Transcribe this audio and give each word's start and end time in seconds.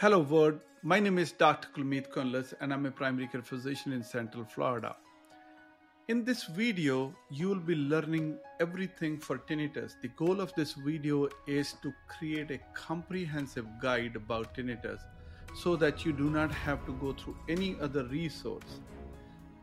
Hello 0.00 0.20
world, 0.20 0.60
my 0.82 0.98
name 0.98 1.18
is 1.18 1.30
Dr. 1.30 1.68
Kulmeet 1.76 2.08
Kundlas 2.08 2.54
and 2.62 2.72
I'm 2.72 2.86
a 2.86 2.90
primary 2.90 3.26
care 3.26 3.42
physician 3.42 3.92
in 3.92 4.02
Central 4.02 4.46
Florida. 4.46 4.96
In 6.08 6.24
this 6.24 6.44
video, 6.44 7.14
you 7.28 7.50
will 7.50 7.60
be 7.70 7.74
learning 7.74 8.38
everything 8.60 9.18
for 9.18 9.36
tinnitus. 9.36 9.96
The 10.00 10.08
goal 10.08 10.40
of 10.40 10.54
this 10.54 10.72
video 10.72 11.28
is 11.46 11.74
to 11.82 11.92
create 12.08 12.50
a 12.50 12.58
comprehensive 12.72 13.66
guide 13.82 14.16
about 14.16 14.54
tinnitus 14.54 15.02
so 15.54 15.76
that 15.76 16.06
you 16.06 16.14
do 16.14 16.30
not 16.30 16.50
have 16.50 16.86
to 16.86 16.94
go 16.94 17.12
through 17.12 17.36
any 17.50 17.76
other 17.78 18.04
resource. 18.04 18.80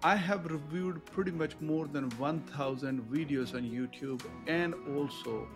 I 0.03 0.15
have 0.15 0.45
reviewed 0.45 1.03
pretty 1.07 1.31
much 1.31 1.59
more 1.59 1.87
than 1.87 2.11
1000 2.11 3.01
videos 3.11 3.55
on 3.55 3.63
YouTube 3.63 4.21
and 4.45 4.75
also 4.95 5.47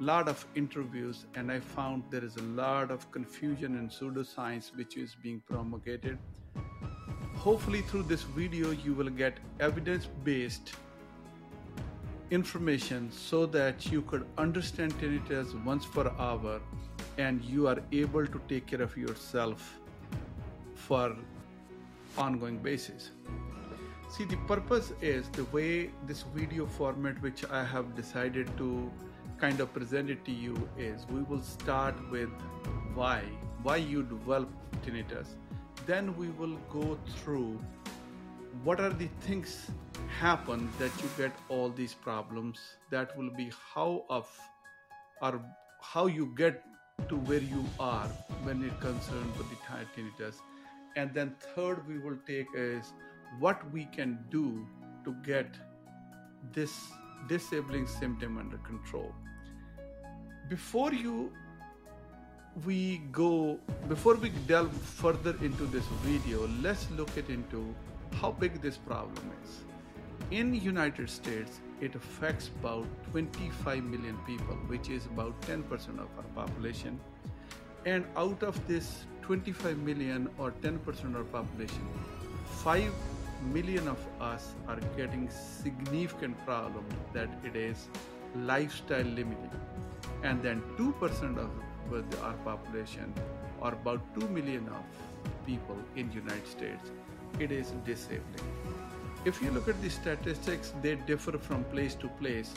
lot 0.00 0.28
of 0.28 0.46
interviews 0.54 1.26
and 1.34 1.50
I 1.50 1.58
found 1.58 2.04
there 2.10 2.24
is 2.24 2.36
a 2.36 2.42
lot 2.42 2.90
of 2.90 3.10
confusion 3.10 3.76
and 3.78 3.90
pseudoscience 3.90 4.76
which 4.76 4.96
is 4.96 5.16
being 5.22 5.42
promulgated. 5.48 6.18
Hopefully 7.36 7.82
through 7.82 8.04
this 8.04 8.22
video 8.22 8.70
you 8.70 8.94
will 8.94 9.10
get 9.10 9.38
evidence-based 9.58 10.72
information 12.30 13.10
so 13.10 13.46
that 13.46 13.90
you 13.90 14.02
could 14.02 14.24
understand 14.36 14.92
tinnitus 15.00 15.52
once 15.64 15.86
per 15.86 16.12
hour 16.18 16.60
and 17.16 17.44
you 17.44 17.66
are 17.66 17.78
able 17.90 18.26
to 18.26 18.40
take 18.48 18.66
care 18.66 18.82
of 18.82 18.96
yourself 18.96 19.80
for 20.74 21.16
ongoing 22.16 22.58
basis. 22.58 23.10
See 24.10 24.24
the 24.24 24.36
purpose 24.46 24.92
is 25.02 25.28
the 25.30 25.44
way 25.46 25.90
this 26.06 26.22
video 26.34 26.66
format 26.66 27.20
which 27.20 27.44
I 27.50 27.64
have 27.64 27.94
decided 27.96 28.46
to 28.58 28.90
kind 29.40 29.60
of 29.60 29.72
present 29.72 30.10
it 30.10 30.24
to 30.24 30.32
you 30.32 30.56
is 30.76 31.06
we 31.10 31.22
will 31.22 31.42
start 31.42 31.94
with 32.10 32.30
why, 32.94 33.22
why 33.62 33.76
you 33.76 34.02
develop 34.02 34.48
tinnitus. 34.84 35.28
Then 35.86 36.16
we 36.16 36.28
will 36.30 36.56
go 36.70 36.98
through 37.16 37.58
what 38.64 38.80
are 38.80 38.90
the 38.90 39.08
things 39.20 39.70
happen 40.18 40.68
that 40.78 40.90
you 41.02 41.08
get 41.16 41.32
all 41.48 41.68
these 41.70 41.94
problems. 41.94 42.58
That 42.90 43.16
will 43.16 43.30
be 43.30 43.52
how 43.74 44.04
of 44.10 44.28
or 45.22 45.40
how 45.80 46.06
you 46.06 46.32
get 46.36 46.64
to 47.08 47.16
where 47.16 47.40
you 47.40 47.64
are 47.78 48.08
when 48.42 48.64
it 48.64 48.80
concerns 48.80 49.38
with 49.38 49.48
the 49.50 49.56
tinnitus. 49.94 50.36
And 50.96 51.14
then 51.14 51.36
third 51.54 51.86
we 51.86 51.98
will 51.98 52.18
take 52.26 52.48
is 52.54 52.92
what 53.38 53.70
we 53.72 53.84
can 53.84 54.18
do 54.30 54.66
to 55.04 55.14
get 55.24 55.54
this 56.52 56.72
disabling 57.28 57.86
symptom 57.86 58.38
under 58.38 58.58
control 58.58 59.12
before 60.48 60.92
you 60.94 61.30
we 62.64 63.02
go 63.12 63.58
before 63.88 64.14
we 64.14 64.30
delve 64.46 64.72
further 64.72 65.34
into 65.42 65.66
this 65.66 65.84
video 66.02 66.48
let's 66.62 66.90
look 66.92 67.18
at 67.18 67.28
into 67.28 67.74
how 68.20 68.30
big 68.30 68.60
this 68.62 68.78
problem 68.78 69.30
is. 69.44 69.58
In 70.30 70.54
united 70.54 71.10
states 71.10 71.60
it 71.82 71.94
affects 71.94 72.50
about 72.60 72.86
25 73.10 73.84
million 73.84 74.16
people 74.26 74.56
which 74.72 74.88
is 74.88 75.04
about 75.06 75.38
10% 75.42 76.00
of 76.06 76.08
our 76.16 76.30
population. 76.34 76.98
And 77.84 78.06
out 78.16 78.42
of 78.42 78.66
this 78.66 79.04
25 79.22 79.78
million 79.78 80.30
or 80.38 80.52
10% 80.62 81.04
of 81.04 81.16
our 81.16 81.24
population 81.24 81.86
5 82.64 82.90
million 83.52 83.86
of 83.86 83.98
us 84.18 84.54
are 84.66 84.80
getting 84.96 85.28
significant 85.28 86.42
problem 86.46 86.84
that 87.12 87.28
it 87.44 87.54
is 87.54 87.88
lifestyle 88.34 89.04
limiting 89.04 89.50
and 90.22 90.42
then 90.42 90.62
2% 90.76 91.38
of 91.38 91.50
our 92.22 92.32
population 92.44 93.12
or 93.60 93.72
about 93.72 94.00
2 94.20 94.28
million 94.28 94.68
of 94.68 94.84
people 95.46 95.76
in 95.96 96.08
the 96.08 96.16
united 96.16 96.46
states 96.46 96.90
it 97.38 97.52
is 97.52 97.72
disabling. 97.84 98.48
If 99.24 99.42
you 99.42 99.50
look 99.50 99.68
at 99.68 99.80
the 99.82 99.90
statistics 99.90 100.72
they 100.82 100.94
differ 100.96 101.38
from 101.38 101.64
place 101.64 101.94
to 101.96 102.08
place 102.20 102.52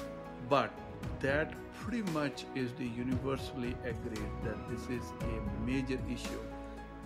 but 0.49 0.72
that 1.19 1.53
pretty 1.79 2.03
much 2.11 2.45
is 2.55 2.72
the 2.77 2.85
universally 2.85 3.75
agreed 3.83 4.31
that 4.43 4.69
this 4.69 4.81
is 4.89 5.03
a 5.22 5.66
major 5.66 5.99
issue. 6.09 6.41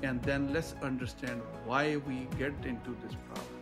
And 0.04 0.22
then 0.24 0.54
let's 0.54 0.76
understand 0.82 1.42
why 1.66 1.98
we 1.98 2.28
get 2.38 2.54
into 2.66 2.96
this 3.04 3.16
problem. 3.28 3.56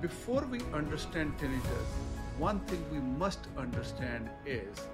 Before 0.00 0.42
we 0.42 0.60
understand 0.72 1.36
tinnitus 1.38 1.90
one 2.38 2.60
thing 2.60 2.82
we 2.90 3.00
must 3.00 3.48
understand 3.58 4.30
is 4.46 4.86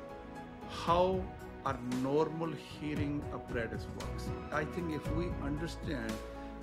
how 0.71 1.23
our 1.65 1.79
normal 2.03 2.53
hearing 2.53 3.23
apparatus 3.35 3.87
works. 3.99 4.29
I 4.53 4.65
think 4.65 4.93
if 4.95 5.11
we 5.17 5.27
understand 5.43 6.13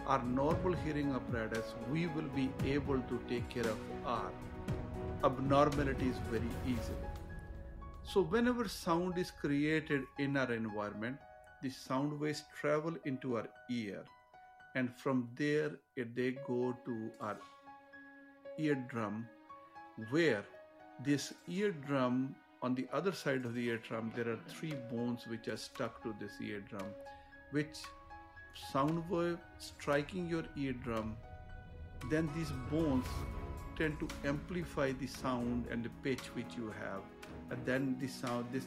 our 0.07 0.23
normal 0.23 0.73
hearing 0.73 1.11
apparatus, 1.11 1.73
we 1.91 2.07
will 2.07 2.29
be 2.35 2.49
able 2.65 2.99
to 2.99 3.19
take 3.27 3.49
care 3.49 3.67
of 3.67 3.77
our 4.05 4.31
abnormalities 5.23 6.15
very 6.29 6.49
easily. 6.65 7.09
So, 8.03 8.21
whenever 8.21 8.67
sound 8.67 9.17
is 9.17 9.31
created 9.31 10.03
in 10.19 10.35
our 10.35 10.51
environment, 10.51 11.17
the 11.61 11.69
sound 11.69 12.19
waves 12.19 12.43
travel 12.59 12.95
into 13.05 13.37
our 13.37 13.47
ear, 13.69 14.03
and 14.75 14.93
from 14.97 15.29
there 15.37 15.71
they 15.95 16.31
go 16.45 16.75
to 16.85 17.11
our 17.21 17.37
eardrum, 18.59 19.25
where 20.09 20.43
this 21.05 21.33
eardrum 21.47 22.35
on 22.63 22.73
the 22.73 22.87
other 22.93 23.11
side 23.11 23.43
of 23.43 23.53
the 23.53 23.67
eardrum, 23.67 24.11
there 24.15 24.29
are 24.29 24.39
three 24.47 24.73
bones 24.89 25.27
which 25.27 25.49
are 25.49 25.57
stuck 25.57 26.01
to 26.01 26.15
this 26.19 26.31
eardrum, 26.41 26.87
which 27.51 27.77
sound 28.71 29.03
wave 29.09 29.37
striking 29.57 30.29
your 30.29 30.45
eardrum, 30.55 31.17
then 32.09 32.29
these 32.35 32.51
bones 32.71 33.05
tend 33.77 33.99
to 33.99 34.07
amplify 34.25 34.93
the 34.93 35.07
sound 35.07 35.65
and 35.69 35.83
the 35.83 35.89
pitch 36.03 36.25
which 36.35 36.55
you 36.55 36.73
have, 36.79 37.01
and 37.49 37.65
then 37.65 37.97
the 37.99 38.07
sound, 38.07 38.45
this 38.53 38.65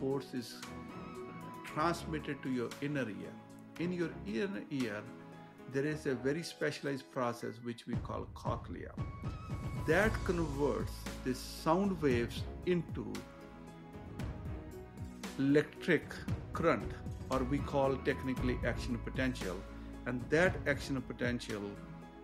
force 0.00 0.34
is 0.34 0.56
transmitted 1.64 2.42
to 2.42 2.50
your 2.50 2.70
inner 2.82 3.08
ear. 3.08 3.34
In 3.78 3.92
your 3.92 4.10
inner 4.26 4.62
ear, 4.70 5.00
there 5.72 5.86
is 5.86 6.06
a 6.06 6.14
very 6.16 6.42
specialized 6.42 7.10
process 7.12 7.54
which 7.62 7.86
we 7.86 7.94
call 7.96 8.26
cochlea 8.34 8.90
that 9.86 10.12
converts 10.24 10.92
the 11.24 11.34
sound 11.34 12.00
waves 12.02 12.42
into 12.66 13.12
electric 15.38 16.02
current 16.52 16.92
or 17.30 17.38
we 17.44 17.58
call 17.58 17.96
technically 17.98 18.58
action 18.66 18.98
potential 18.98 19.56
and 20.06 20.22
that 20.30 20.54
action 20.66 21.00
potential 21.02 21.62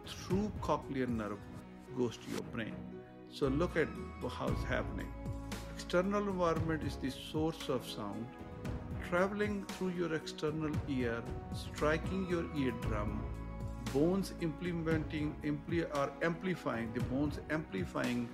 through 0.07 0.51
cochlear 0.61 1.09
nerve 1.09 1.39
goes 1.97 2.17
to 2.17 2.31
your 2.31 2.43
brain. 2.55 2.75
So 3.31 3.49
look 3.49 3.77
at 3.77 3.89
how 4.29 4.49
it's 4.49 4.65
happening. 4.65 5.13
External 5.75 6.29
environment 6.29 6.83
is 6.83 6.97
the 6.97 7.11
source 7.11 7.69
of 7.69 7.89
sound 7.89 8.27
traveling 9.09 9.65
through 9.67 9.91
your 9.91 10.13
external 10.15 10.73
ear 10.89 11.23
striking 11.55 12.27
your 12.29 12.45
eardrum 12.57 13.23
bones 13.93 14.33
implementing 14.41 15.35
or 15.95 16.11
amplifying 16.23 16.93
the 16.95 17.01
bones 17.05 17.41
amplifying 17.51 18.29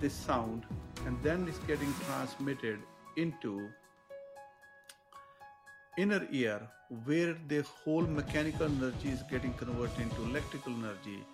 this 0.00 0.14
sound 0.14 0.64
and 1.06 1.22
then 1.22 1.46
it's 1.48 1.58
getting 1.60 1.92
transmitted 2.06 2.78
into 3.16 3.68
inner 5.98 6.26
ear 6.30 6.60
where 7.04 7.36
the 7.48 7.62
whole 7.62 8.02
mechanical 8.02 8.66
energy 8.66 9.10
is 9.10 9.22
getting 9.30 9.52
converted 9.54 10.00
into 10.00 10.22
electrical 10.22 10.72
energy. 10.72 11.24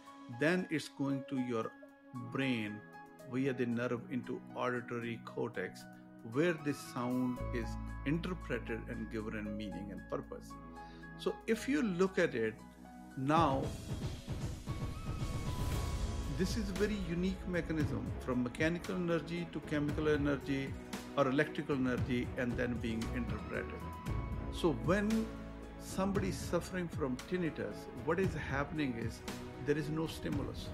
Then 0.41 0.67
it's 0.71 0.89
going 0.89 1.25
to 1.31 1.39
your 1.41 1.71
brain 2.33 2.81
via 3.33 3.53
the 3.53 3.67
nerve 3.67 4.01
into 4.11 4.41
auditory 4.55 5.19
cortex 5.25 5.85
where 6.33 6.55
this 6.65 6.79
sound 6.95 7.39
is 7.55 7.69
interpreted 8.07 8.81
and 8.89 9.11
given 9.13 9.57
meaning 9.57 9.89
and 9.91 10.01
purpose. 10.11 10.49
So 11.19 11.35
if 11.47 11.69
you 11.69 11.83
look 11.83 12.19
at 12.19 12.35
it 12.35 12.55
now, 13.17 13.63
this 16.37 16.59
is 16.59 16.69
a 16.69 16.73
very 16.73 16.99
unique 17.09 17.49
mechanism 17.49 18.07
from 18.21 18.43
mechanical 18.43 18.95
energy 18.95 19.47
to 19.55 19.61
chemical 19.61 20.09
energy 20.11 20.71
or 21.17 21.27
electrical 21.29 21.77
energy 21.77 22.29
and 22.37 22.55
then 22.59 22.75
being 22.75 23.03
interpreted. 23.15 23.81
So 24.53 24.73
when 24.85 25.27
somebody 25.81 26.29
is 26.29 26.37
suffering 26.37 26.89
from 26.89 27.17
tinnitus, 27.31 27.75
what 28.05 28.21
is 28.21 28.35
happening 28.35 28.95
is 28.99 29.21
there 29.65 29.79
is 29.79 29.89
no 29.89 30.07
stimulus. 30.07 30.67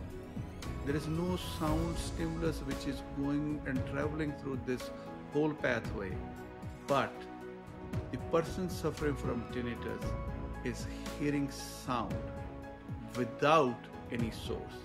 There 0.84 0.96
is 0.96 1.06
no 1.06 1.38
sound 1.60 1.96
stimulus 1.96 2.58
which 2.66 2.88
is 2.88 3.02
going 3.16 3.62
and 3.66 3.80
traveling 3.92 4.32
through 4.42 4.58
this 4.66 4.90
whole 5.32 5.54
pathway. 5.54 6.10
But 6.88 7.12
the 8.10 8.18
person 8.32 8.68
suffering 8.68 9.14
from 9.14 9.44
tinnitus 9.52 10.02
is 10.64 10.86
hearing 11.18 11.50
sound 11.50 12.14
without 13.16 13.78
any 14.10 14.30
source. 14.30 14.76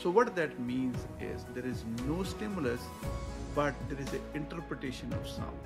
So, 0.00 0.10
what 0.10 0.34
that 0.36 0.58
means 0.60 0.96
is 1.20 1.44
there 1.54 1.66
is 1.66 1.84
no 2.06 2.22
stimulus, 2.22 2.80
but 3.54 3.74
there 3.88 4.00
is 4.00 4.12
an 4.12 4.20
interpretation 4.34 5.12
of 5.12 5.28
sound. 5.28 5.58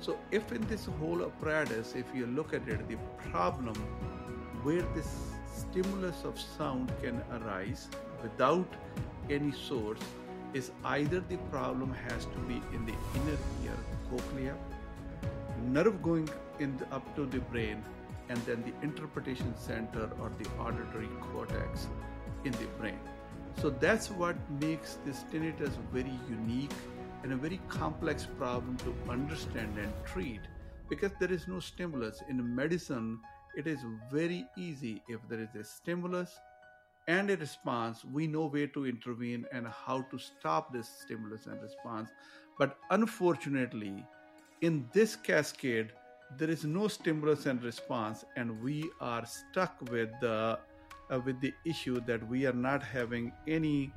So, 0.00 0.18
if 0.30 0.52
in 0.52 0.66
this 0.66 0.86
whole 0.98 1.22
apparatus, 1.22 1.94
if 1.94 2.06
you 2.14 2.26
look 2.26 2.52
at 2.52 2.68
it, 2.68 2.88
the 2.88 2.96
problem 3.30 3.76
where 4.62 4.82
this 4.94 5.10
stimulus 5.54 6.24
of 6.24 6.38
sound 6.38 6.92
can 7.02 7.22
arise 7.32 7.88
without 8.22 8.68
any 9.30 9.52
source 9.52 10.00
is 10.52 10.70
either 10.84 11.20
the 11.20 11.36
problem 11.50 11.92
has 12.08 12.24
to 12.26 12.38
be 12.48 12.60
in 12.74 12.84
the 12.84 12.94
inner 13.14 13.38
ear 13.64 13.76
cochlea, 14.10 14.54
nerve 15.68 16.02
going 16.02 16.28
in 16.58 16.76
the, 16.76 16.86
up 16.94 17.14
to 17.16 17.26
the 17.26 17.38
brain, 17.38 17.82
and 18.30 18.38
then 18.46 18.62
the 18.62 18.72
interpretation 18.86 19.54
center 19.56 20.08
or 20.20 20.30
the 20.38 20.48
auditory 20.58 21.08
cortex 21.32 21.88
in 22.44 22.52
the 22.52 22.66
brain. 22.78 22.98
So 23.60 23.68
that's 23.68 24.10
what 24.10 24.36
makes 24.60 24.98
this 25.04 25.24
tinnitus 25.32 25.76
very 25.92 26.18
unique 26.28 26.72
and 27.22 27.32
a 27.32 27.36
very 27.36 27.60
complex 27.68 28.26
problem 28.38 28.78
to 28.78 28.94
understand 29.10 29.76
and 29.76 29.92
treat 30.06 30.40
because 30.88 31.12
there 31.20 31.32
is 31.32 31.46
no 31.48 31.60
stimulus. 31.60 32.22
In 32.28 32.54
medicine, 32.54 33.18
it 33.56 33.66
is 33.66 33.80
very 34.10 34.46
easy 34.56 35.02
if 35.08 35.20
there 35.28 35.40
is 35.40 35.54
a 35.54 35.64
stimulus 35.64 36.38
and 37.08 37.28
a 37.30 37.36
response, 37.36 38.04
we 38.04 38.28
know 38.28 38.46
where 38.46 38.68
to 38.68 38.86
intervene 38.86 39.44
and 39.52 39.66
how 39.66 40.02
to 40.10 40.18
stop 40.18 40.72
this 40.72 40.88
stimulus 40.88 41.46
and 41.46 41.60
response. 41.60 42.08
But 42.56 42.76
unfortunately, 42.90 44.06
in 44.60 44.88
this 44.92 45.16
cascade, 45.16 45.92
there 46.38 46.50
is 46.50 46.64
no 46.64 46.88
stimulus 46.88 47.46
and 47.46 47.62
response, 47.62 48.24
and 48.36 48.62
we 48.62 48.90
are 49.00 49.26
stuck 49.26 49.80
with 49.90 50.10
the 50.20 50.58
uh, 51.10 51.20
with 51.24 51.40
the 51.40 51.52
issue 51.64 52.00
that 52.06 52.26
we 52.28 52.46
are 52.46 52.52
not 52.52 52.82
having 52.82 53.32
any 53.48 53.92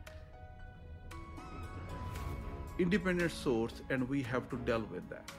independent 2.80 3.32
source, 3.32 3.82
and 3.90 4.10
we 4.10 4.24
have 4.24 4.50
to 4.50 4.58
deal 4.58 4.86
with 4.92 5.08
that. 5.10 5.30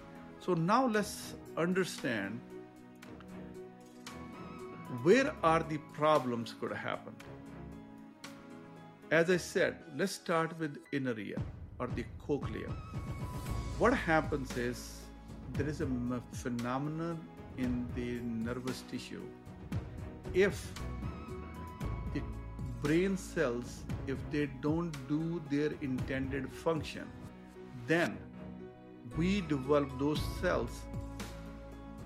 So 0.41 0.55
now 0.55 0.87
let's 0.87 1.35
understand 1.57 2.41
where 5.03 5.35
are 5.43 5.63
the 5.63 5.79
problems 5.93 6.55
could 6.61 6.73
happen. 6.73 7.15
As 9.11 9.31
I 9.31 9.37
said, 9.37 9.77
let's 9.97 10.13
start 10.13 10.59
with 10.59 10.79
inner 10.93 11.19
ear 11.19 11.39
or 11.79 11.89
the 11.89 12.05
cochlea. 12.25 12.69
What 13.79 13.95
happens 13.95 14.57
is 14.57 15.04
there 15.53 15.69
is 15.69 15.81
a 15.81 15.89
phenomenon 16.33 17.21
in 17.57 17.87
the 17.95 18.21
nervous 18.23 18.83
tissue. 18.91 19.23
If 20.33 20.73
the 22.13 22.23
brain 22.83 23.17
cells, 23.17 23.85
if 24.07 24.19
they 24.31 24.51
don't 24.61 24.93
do 25.09 25.43
their 25.51 25.73
intended 25.81 26.53
function, 26.53 27.07
then 27.87 28.19
we 29.17 29.43
develop 29.43 29.99
those 29.99 30.21
cells 30.41 30.71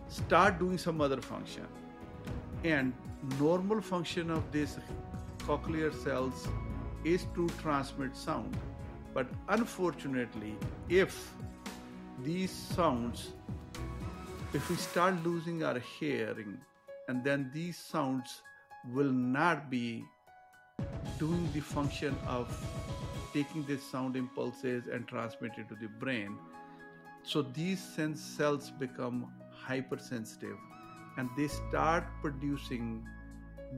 start 0.08 0.58
doing 0.58 0.78
some 0.78 1.00
other 1.00 1.20
function 1.20 1.66
and 2.64 2.92
normal 3.38 3.80
function 3.80 4.30
of 4.30 4.50
these 4.52 4.78
cochlear 5.38 5.92
cells 6.02 6.48
is 7.04 7.26
to 7.34 7.48
transmit 7.60 8.16
sound. 8.16 8.56
But 9.14 9.26
unfortunately, 9.48 10.56
if 10.88 11.32
these 12.24 12.50
sounds, 12.50 13.32
if 14.52 14.68
we 14.70 14.76
start 14.76 15.22
losing 15.24 15.62
our 15.62 15.78
hearing, 15.78 16.58
and 17.08 17.24
then 17.24 17.50
these 17.54 17.76
sounds 17.76 18.42
will 18.92 19.12
not 19.12 19.70
be 19.70 20.04
doing 21.18 21.48
the 21.52 21.60
function 21.60 22.16
of 22.26 22.48
taking 23.32 23.64
these 23.66 23.82
sound 23.82 24.16
impulses 24.16 24.84
and 24.86 25.06
transmitting 25.06 25.66
to 25.68 25.74
the 25.74 25.88
brain. 25.88 26.38
So 27.22 27.42
these 27.42 27.80
sense 27.80 28.20
cells 28.20 28.70
become 28.70 29.32
hypersensitive 29.50 30.56
and 31.16 31.28
they 31.36 31.48
start 31.48 32.04
producing 32.22 33.06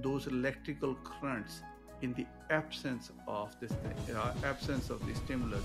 those 0.03 0.27
electrical 0.27 0.95
currents 0.97 1.63
in 2.02 2.14
the 2.14 2.26
absence 2.50 3.11
of 3.29 3.55
this 3.61 3.73
uh, 3.73 4.32
absence 4.44 4.91
of 4.91 5.05
the 5.06 5.14
stimulus 5.14 5.62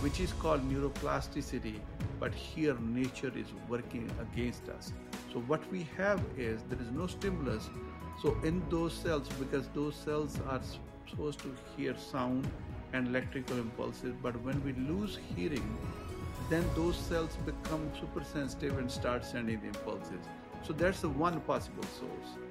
which 0.00 0.20
is 0.20 0.32
called 0.34 0.68
neuroplasticity 0.70 1.74
but 2.18 2.34
here 2.34 2.76
nature 2.80 3.32
is 3.36 3.46
working 3.68 4.10
against 4.20 4.68
us. 4.68 4.92
So 5.32 5.40
what 5.40 5.70
we 5.70 5.86
have 5.96 6.20
is 6.36 6.62
there 6.68 6.80
is 6.80 6.90
no 6.92 7.06
stimulus. 7.06 7.68
So 8.22 8.36
in 8.42 8.62
those 8.70 8.94
cells 8.94 9.28
because 9.38 9.68
those 9.74 9.94
cells 9.94 10.38
are 10.48 10.60
supposed 11.08 11.40
to 11.40 11.54
hear 11.76 11.96
sound 11.96 12.48
and 12.92 13.08
electrical 13.08 13.58
impulses 13.58 14.14
but 14.22 14.40
when 14.42 14.62
we 14.64 14.72
lose 14.72 15.18
hearing 15.34 15.76
then 16.48 16.64
those 16.74 16.96
cells 16.96 17.36
become 17.44 17.90
super 18.00 18.24
sensitive 18.24 18.78
and 18.78 18.90
start 18.90 19.24
sending 19.24 19.60
the 19.60 19.66
impulses. 19.66 20.24
So 20.62 20.72
that's 20.72 21.00
the 21.00 21.08
one 21.08 21.40
possible 21.40 21.84
source 21.98 22.45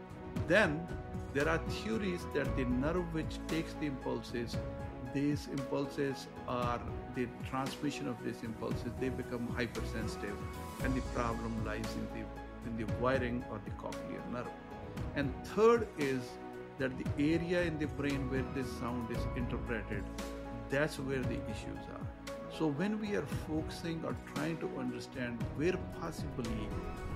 then 0.47 0.87
there 1.33 1.49
are 1.49 1.57
theories 1.69 2.25
that 2.33 2.55
the 2.55 2.65
nerve 2.65 3.13
which 3.13 3.39
takes 3.47 3.73
the 3.73 3.87
impulses, 3.87 4.57
these 5.13 5.47
impulses 5.51 6.27
are 6.47 6.79
the 7.15 7.27
transmission 7.49 8.07
of 8.07 8.15
these 8.23 8.41
impulses, 8.43 8.91
they 8.99 9.09
become 9.09 9.47
hypersensitive, 9.55 10.37
and 10.83 10.93
the 10.95 11.01
problem 11.13 11.53
lies 11.65 11.89
in 11.95 12.07
the 12.19 12.25
in 12.65 12.77
the 12.77 12.91
wiring 13.01 13.43
or 13.51 13.59
the 13.63 13.71
cochlear 13.71 14.21
nerve. 14.31 14.47
And 15.15 15.33
third 15.55 15.87
is 15.97 16.21
that 16.79 16.91
the 16.97 17.33
area 17.33 17.61
in 17.63 17.77
the 17.79 17.88
brain 17.88 18.29
where 18.29 18.45
this 18.53 18.71
sound 18.79 19.09
is 19.11 19.19
interpreted, 19.35 20.03
that's 20.69 20.99
where 20.99 21.21
the 21.21 21.39
issues 21.51 21.83
are. 21.93 22.34
So 22.57 22.67
when 22.67 23.01
we 23.01 23.15
are 23.17 23.25
focusing 23.47 24.01
or 24.05 24.15
trying 24.33 24.57
to 24.59 24.69
understand 24.79 25.43
where 25.57 25.77
possibly 25.99 26.69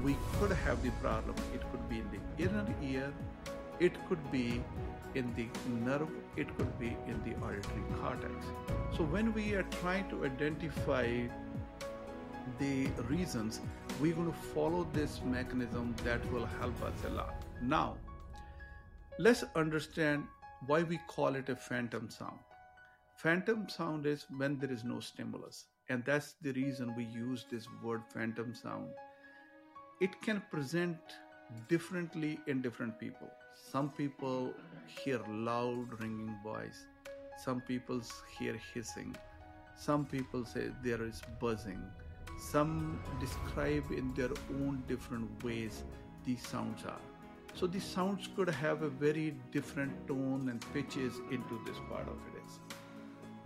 we 0.03 0.17
could 0.33 0.51
have 0.51 0.83
the 0.83 0.91
problem, 1.03 1.35
it 1.53 1.61
could 1.71 1.87
be 1.87 1.99
in 1.99 2.09
the 2.11 2.43
inner 2.43 2.65
ear, 2.83 3.13
it 3.79 3.93
could 4.09 4.31
be 4.31 4.61
in 5.15 5.33
the 5.35 5.47
nerve, 5.85 6.09
it 6.35 6.55
could 6.57 6.77
be 6.77 6.97
in 7.07 7.21
the 7.23 7.35
auditory 7.45 7.83
cortex. 8.01 8.33
So 8.97 9.05
when 9.05 9.33
we 9.33 9.53
are 9.53 9.63
trying 9.81 10.09
to 10.09 10.25
identify 10.25 11.07
the 12.59 12.87
reasons, 13.07 13.61
we're 14.01 14.15
going 14.15 14.31
to 14.31 14.37
follow 14.53 14.85
this 14.91 15.21
mechanism 15.23 15.95
that 16.03 16.19
will 16.33 16.47
help 16.59 16.83
us 16.83 16.93
a 17.07 17.11
lot. 17.11 17.45
Now, 17.61 17.95
let's 19.19 19.45
understand 19.55 20.25
why 20.67 20.83
we 20.83 20.99
call 21.07 21.35
it 21.35 21.47
a 21.47 21.55
phantom 21.55 22.09
sound. 22.09 22.39
Phantom 23.21 23.67
sound 23.67 24.05
is 24.05 24.25
when 24.37 24.57
there 24.59 24.71
is 24.71 24.85
no 24.85 25.01
stimulus, 25.01 25.65
and 25.89 26.05
that's 26.05 26.35
the 26.41 26.53
reason 26.53 26.95
we 26.95 27.03
use 27.03 27.45
this 27.51 27.67
word 27.83 28.01
phantom 28.13 28.55
sound. 28.55 28.87
It 29.99 30.21
can 30.21 30.41
present 30.49 30.97
differently 31.67 32.39
in 32.47 32.61
different 32.61 32.97
people. 32.97 33.27
Some 33.73 33.89
people 33.89 34.53
hear 34.85 35.19
loud 35.27 35.99
ringing 35.99 36.33
voice, 36.45 36.85
some 37.43 37.59
people 37.59 38.01
hear 38.37 38.57
hissing, 38.73 39.13
some 39.75 40.05
people 40.05 40.45
say 40.45 40.69
there 40.81 41.03
is 41.03 41.21
buzzing, 41.41 41.83
some 42.39 43.03
describe 43.19 43.91
in 43.91 44.13
their 44.13 44.31
own 44.61 44.81
different 44.87 45.43
ways 45.43 45.83
these 46.23 46.47
sounds 46.47 46.85
are. 46.85 47.01
So 47.53 47.67
these 47.67 47.83
sounds 47.83 48.29
could 48.37 48.49
have 48.49 48.81
a 48.81 48.89
very 48.89 49.35
different 49.51 50.07
tone 50.07 50.47
and 50.47 50.65
pitches 50.73 51.15
into 51.29 51.59
this 51.65 51.75
part 51.89 52.07
of 52.07 52.15
it. 52.33 52.38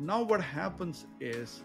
Now, 0.04 0.22
what 0.22 0.42
happens 0.42 1.06
is 1.22 1.62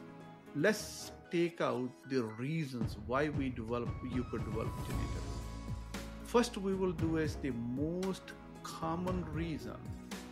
let's 0.54 1.10
take 1.28 1.60
out 1.60 1.90
the 2.08 2.22
reasons 2.22 2.96
why 3.04 3.30
we 3.30 3.48
develop, 3.48 3.88
you 4.14 4.22
could 4.30 4.44
develop 4.44 4.68
tinnitus. 4.86 6.02
First, 6.22 6.56
we 6.56 6.72
will 6.72 6.92
do 6.92 7.16
is 7.16 7.34
the 7.42 7.50
most 7.50 8.22
common 8.62 9.24
reason 9.32 9.76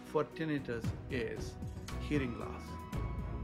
for 0.05 0.23
tinnitus 0.23 0.85
is 1.11 1.55
hearing 2.09 2.39
loss. 2.39 2.63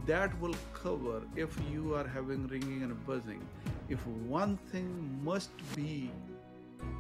That 0.06 0.40
will 0.40 0.54
cover 0.72 1.22
if 1.34 1.58
you 1.72 1.96
are 1.96 2.06
having 2.06 2.46
ringing 2.46 2.84
and 2.84 3.04
buzzing. 3.04 3.44
If 3.88 4.06
one 4.06 4.56
thing 4.70 5.20
must 5.24 5.50
be 5.74 6.08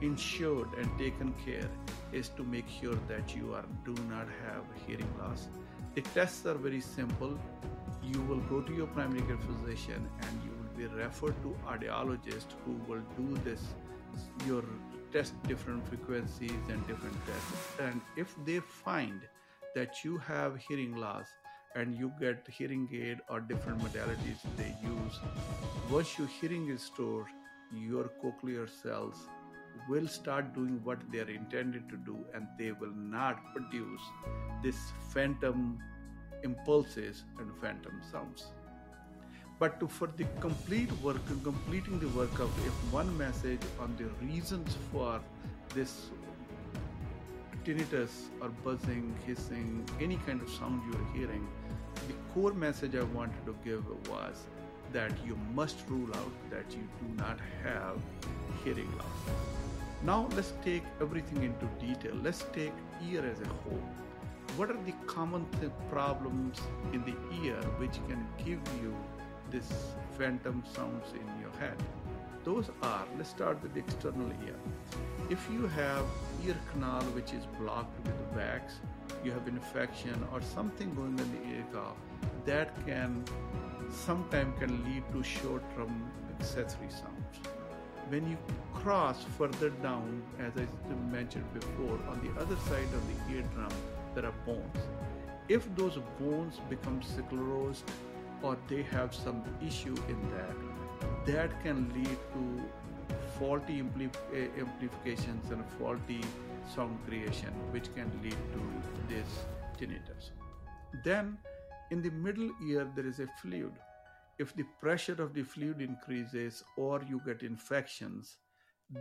ensured 0.00 0.66
and 0.76 0.98
taken 0.98 1.32
care 1.44 1.70
is 2.12 2.28
to 2.30 2.42
make 2.42 2.68
sure 2.68 2.98
that 3.06 3.36
you 3.36 3.54
are 3.54 3.64
do 3.84 3.94
not 4.10 4.26
have 4.44 4.64
hearing 4.84 5.12
loss 5.20 5.46
the 5.94 6.00
tests 6.00 6.46
are 6.46 6.54
very 6.54 6.80
simple. 6.80 7.38
You 8.02 8.20
will 8.22 8.40
go 8.52 8.60
to 8.60 8.72
your 8.72 8.86
primary 8.88 9.22
care 9.22 9.38
physician 9.38 10.08
and 10.20 10.40
you 10.44 10.50
will 10.50 10.76
be 10.76 10.86
referred 10.94 11.40
to 11.42 11.56
audiologist 11.66 12.46
who 12.64 12.72
will 12.88 13.02
do 13.16 13.36
this 13.44 13.62
your 14.46 14.64
test 15.12 15.34
different 15.44 15.86
frequencies 15.88 16.62
and 16.68 16.86
different 16.86 17.16
tests. 17.26 17.80
And 17.80 18.00
if 18.16 18.34
they 18.44 18.60
find 18.60 19.20
that 19.74 20.04
you 20.04 20.18
have 20.18 20.56
hearing 20.56 20.96
loss 20.96 21.26
and 21.74 21.94
you 21.94 22.12
get 22.20 22.46
hearing 22.48 22.88
aid 22.92 23.18
or 23.28 23.40
different 23.40 23.80
modalities 23.80 24.40
they 24.56 24.74
use, 24.82 25.20
once 25.90 26.18
your 26.18 26.28
hearing 26.28 26.68
is 26.68 26.72
restored, 26.72 27.26
your 27.74 28.10
cochlear 28.22 28.68
cells 28.68 29.28
will 29.88 30.06
start 30.06 30.54
doing 30.54 30.80
what 30.84 30.98
they 31.10 31.20
are 31.20 31.30
intended 31.30 31.88
to 31.88 31.96
do 31.96 32.16
and 32.34 32.46
they 32.58 32.72
will 32.72 32.94
not 32.94 33.38
produce 33.54 34.00
this 34.62 34.76
phantom 35.10 35.78
impulses 36.42 37.24
and 37.38 37.50
phantom 37.60 38.00
sounds. 38.10 38.46
But 39.58 39.78
to, 39.80 39.86
for 39.86 40.08
the 40.16 40.24
complete 40.40 40.90
work, 41.02 41.20
completing 41.44 42.00
the 42.00 42.08
work 42.08 42.38
of 42.40 42.50
if 42.66 42.72
one 42.92 43.16
message 43.16 43.60
on 43.78 43.94
the 43.96 44.06
reasons 44.26 44.76
for 44.90 45.20
this 45.74 46.10
tinnitus 47.64 48.28
or 48.40 48.48
buzzing, 48.64 49.14
hissing, 49.24 49.88
any 50.00 50.16
kind 50.26 50.42
of 50.42 50.50
sound 50.50 50.82
you 50.86 50.98
are 50.98 51.12
hearing, 51.16 51.46
the 52.08 52.14
core 52.34 52.52
message 52.52 52.96
I 52.96 53.04
wanted 53.04 53.46
to 53.46 53.54
give 53.64 53.86
was 54.08 54.46
that 54.92 55.12
you 55.24 55.38
must 55.54 55.78
rule 55.88 56.08
out 56.16 56.32
that 56.50 56.64
you 56.70 56.82
do 57.00 57.22
not 57.22 57.38
have 57.62 57.98
hearing 58.64 58.90
loss. 58.98 59.61
Now 60.04 60.28
let's 60.34 60.52
take 60.64 60.82
everything 61.00 61.44
into 61.44 61.66
detail. 61.78 62.14
Let's 62.24 62.44
take 62.52 62.72
ear 63.08 63.24
as 63.24 63.40
a 63.40 63.48
whole. 63.62 63.82
What 64.56 64.68
are 64.70 64.82
the 64.84 64.92
common 65.06 65.46
th- 65.60 65.70
problems 65.90 66.60
in 66.92 67.04
the 67.04 67.14
ear 67.44 67.60
which 67.78 67.94
can 68.08 68.26
give 68.36 68.60
you 68.82 68.96
this 69.52 69.72
phantom 70.18 70.64
sounds 70.74 71.12
in 71.12 71.26
your 71.40 71.52
head? 71.60 71.76
Those 72.42 72.68
are, 72.82 73.04
let's 73.16 73.30
start 73.30 73.62
with 73.62 73.74
the 73.74 73.80
external 73.80 74.26
ear. 74.44 74.56
If 75.30 75.48
you 75.52 75.68
have 75.68 76.04
ear 76.44 76.56
canal 76.72 77.02
which 77.14 77.32
is 77.32 77.46
blocked 77.60 77.96
with 78.04 78.36
wax, 78.36 78.80
you 79.24 79.30
have 79.30 79.46
infection 79.46 80.26
or 80.32 80.42
something 80.42 80.92
going 80.96 81.14
on 81.14 81.20
in 81.20 81.32
the 81.32 81.56
ear 81.56 81.64
canal, 81.70 81.96
that 82.44 82.74
can 82.86 83.24
sometimes 83.88 84.58
can 84.58 84.84
lead 84.84 85.04
to 85.12 85.22
short-term 85.22 86.10
accessory 86.40 86.90
sounds. 86.90 87.48
When 88.12 88.28
you 88.28 88.36
cross 88.74 89.24
further 89.38 89.70
down, 89.70 90.22
as 90.38 90.52
I 90.62 90.66
mentioned 91.10 91.50
before, 91.54 91.98
on 92.10 92.20
the 92.22 92.38
other 92.38 92.56
side 92.68 92.90
of 92.96 93.02
the 93.08 93.34
eardrum, 93.34 93.72
there 94.14 94.26
are 94.26 94.34
bones. 94.44 94.80
If 95.48 95.74
those 95.76 95.96
bones 96.20 96.60
become 96.68 97.00
sclerosed 97.00 97.88
or 98.42 98.58
they 98.68 98.82
have 98.82 99.14
some 99.14 99.42
issue 99.66 99.96
in 100.10 100.18
that, 100.32 100.56
that 101.24 101.62
can 101.62 101.88
lead 101.94 102.18
to 102.34 103.16
faulty 103.38 103.80
eh, 103.80 104.48
amplifications 104.60 105.50
and 105.50 105.64
faulty 105.78 106.20
sound 106.74 106.98
creation, 107.08 107.54
which 107.70 107.94
can 107.94 108.10
lead 108.22 108.36
to 108.56 108.62
this 109.08 109.46
tinnitus. 109.78 110.32
Then, 111.02 111.38
in 111.90 112.02
the 112.02 112.10
middle 112.10 112.50
ear, 112.62 112.86
there 112.94 113.06
is 113.06 113.20
a 113.20 113.26
fluid. 113.40 113.72
If 114.42 114.56
the 114.56 114.64
pressure 114.80 115.22
of 115.22 115.34
the 115.34 115.44
fluid 115.44 115.80
increases 115.80 116.64
or 116.76 117.00
you 117.08 117.20
get 117.24 117.44
infections, 117.44 118.38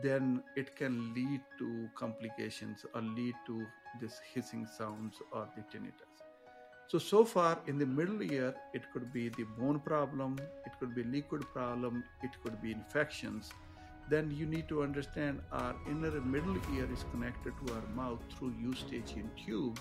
then 0.03 0.43
it 0.55 0.75
can 0.75 1.15
lead 1.15 1.41
to 1.57 1.89
complications 1.95 2.85
or 2.93 3.01
lead 3.01 3.33
to 3.47 3.65
this 3.99 4.19
hissing 4.33 4.67
sounds 4.67 5.15
or 5.31 5.47
the 5.55 5.63
tinnitus. 5.71 6.13
So, 6.89 6.99
so 6.99 7.25
far 7.25 7.57
in 7.65 7.79
the 7.79 7.87
middle 7.87 8.21
ear, 8.21 8.53
it 8.75 8.83
could 8.93 9.11
be 9.11 9.29
the 9.29 9.45
bone 9.57 9.79
problem, 9.79 10.37
it 10.67 10.73
could 10.79 10.93
be 10.93 11.03
liquid 11.05 11.41
problem, 11.51 12.03
it 12.21 12.31
could 12.43 12.61
be 12.61 12.71
infections. 12.71 13.49
Then 14.11 14.29
you 14.29 14.45
need 14.45 14.67
to 14.69 14.83
understand 14.83 15.41
our 15.51 15.73
inner 15.89 16.21
middle 16.21 16.57
ear 16.75 16.87
is 16.93 17.03
connected 17.11 17.53
to 17.65 17.73
our 17.73 17.87
mouth 17.95 18.21
through 18.37 18.53
eustachian 18.61 19.31
tube. 19.43 19.79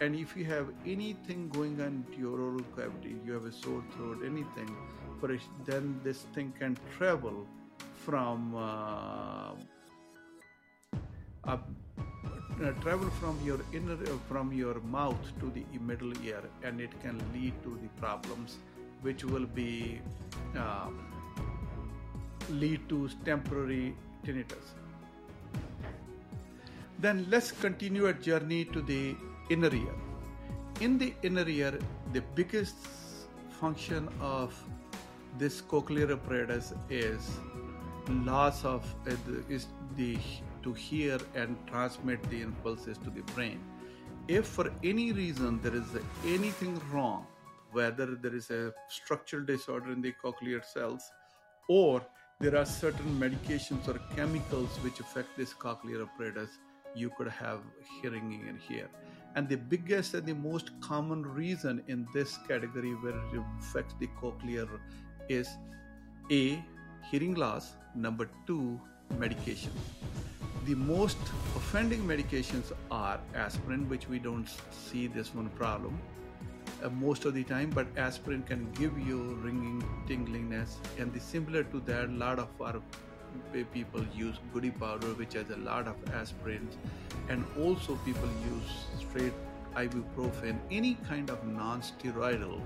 And 0.00 0.14
if 0.14 0.34
you 0.34 0.46
have 0.46 0.68
anything 0.86 1.50
going 1.50 1.80
on 1.82 2.06
to 2.12 2.18
your 2.18 2.40
oral 2.40 2.64
cavity, 2.76 3.16
you 3.24 3.32
have 3.32 3.44
a 3.44 3.52
sore 3.52 3.84
throat, 3.94 4.20
anything, 4.24 4.74
it, 5.24 5.40
then 5.66 6.00
this 6.02 6.22
thing 6.34 6.52
can 6.58 6.76
travel 6.96 7.46
from 8.04 8.54
uh, 8.54 9.52
uh, 11.44 11.56
travel 12.82 13.08
from 13.20 13.38
your 13.44 13.58
inner 13.72 13.94
uh, 13.94 14.16
from 14.28 14.52
your 14.52 14.80
mouth 14.80 15.24
to 15.40 15.50
the 15.50 15.64
middle 15.80 16.12
ear 16.24 16.42
and 16.62 16.80
it 16.80 16.90
can 17.02 17.18
lead 17.34 17.54
to 17.62 17.78
the 17.82 17.88
problems 18.00 18.56
which 19.02 19.24
will 19.24 19.46
be 19.46 20.00
uh, 20.56 20.88
lead 22.50 22.86
to 22.88 23.08
temporary 23.24 23.94
tinnitus. 24.24 24.74
Then 26.98 27.26
let's 27.30 27.50
continue 27.50 28.06
a 28.08 28.12
journey 28.12 28.64
to 28.66 28.82
the 28.82 29.16
inner 29.48 29.74
ear. 29.74 29.94
In 30.80 30.98
the 30.98 31.14
inner 31.22 31.48
ear 31.48 31.78
the 32.12 32.22
biggest 32.34 32.76
function 33.60 34.08
of 34.20 34.52
this 35.38 35.60
cochlear 35.60 36.12
apparatus 36.12 36.72
is 36.88 37.30
loss 38.08 38.64
of 38.64 38.84
uh, 39.06 39.14
is 39.48 39.66
the 39.96 40.18
to 40.62 40.72
hear 40.72 41.18
and 41.34 41.56
transmit 41.66 42.22
the 42.30 42.42
impulses 42.42 42.98
to 42.98 43.10
the 43.10 43.22
brain. 43.34 43.60
If 44.28 44.46
for 44.46 44.70
any 44.84 45.12
reason 45.12 45.60
there 45.62 45.74
is 45.74 45.84
anything 46.24 46.80
wrong, 46.92 47.26
whether 47.72 48.06
there 48.14 48.34
is 48.34 48.50
a 48.50 48.72
structural 48.88 49.44
disorder 49.44 49.92
in 49.92 50.02
the 50.02 50.12
cochlear 50.22 50.64
cells 50.64 51.02
or 51.68 52.02
there 52.40 52.56
are 52.56 52.64
certain 52.64 53.18
medications 53.20 53.86
or 53.88 53.98
chemicals 54.16 54.70
which 54.82 55.00
affect 55.00 55.36
this 55.36 55.52
cochlear 55.52 56.02
apparatus, 56.02 56.50
you 56.94 57.10
could 57.16 57.28
have 57.28 57.60
hearing 58.00 58.32
in 58.32 58.58
here. 58.58 58.88
And 59.36 59.48
the 59.48 59.56
biggest 59.56 60.14
and 60.14 60.26
the 60.26 60.34
most 60.34 60.72
common 60.80 61.22
reason 61.22 61.82
in 61.86 62.06
this 62.12 62.38
category 62.48 62.92
where 62.94 63.14
it 63.14 63.42
affects 63.60 63.94
the 64.00 64.08
cochlear 64.20 64.68
is 65.38 65.48
A, 66.30 66.62
hearing 67.10 67.34
loss, 67.34 67.72
number 67.94 68.28
two, 68.46 68.80
medication 69.18 69.72
the 70.66 70.74
most 70.74 71.16
offending 71.56 72.02
medications 72.06 72.70
are 72.90 73.18
aspirin, 73.34 73.88
which 73.88 74.08
we 74.08 74.18
don't 74.18 74.48
see 74.70 75.06
this 75.06 75.34
one 75.34 75.48
problem 75.60 75.98
uh, 76.84 76.88
most 76.90 77.24
of 77.24 77.34
the 77.34 77.44
time, 77.44 77.70
but 77.70 77.86
aspirin 77.96 78.42
can 78.42 78.70
give 78.72 78.98
you 78.98 79.38
ringing, 79.42 79.82
tinglingness, 80.06 80.76
and 80.98 81.12
the 81.12 81.20
similar 81.20 81.62
to 81.64 81.80
that, 81.80 82.04
a 82.04 82.12
lot 82.12 82.38
of 82.38 82.48
our 82.60 82.80
people 83.72 84.04
use 84.14 84.36
goody 84.52 84.70
powder, 84.70 85.08
which 85.14 85.34
has 85.34 85.50
a 85.50 85.56
lot 85.56 85.86
of 85.86 85.96
aspirins, 86.06 86.76
and 87.28 87.44
also 87.58 87.96
people 88.04 88.28
use 88.52 89.06
straight 89.08 89.32
ibuprofen. 89.74 90.58
Any 90.70 90.94
kind 91.08 91.30
of 91.30 91.46
non-steroidal 91.46 92.60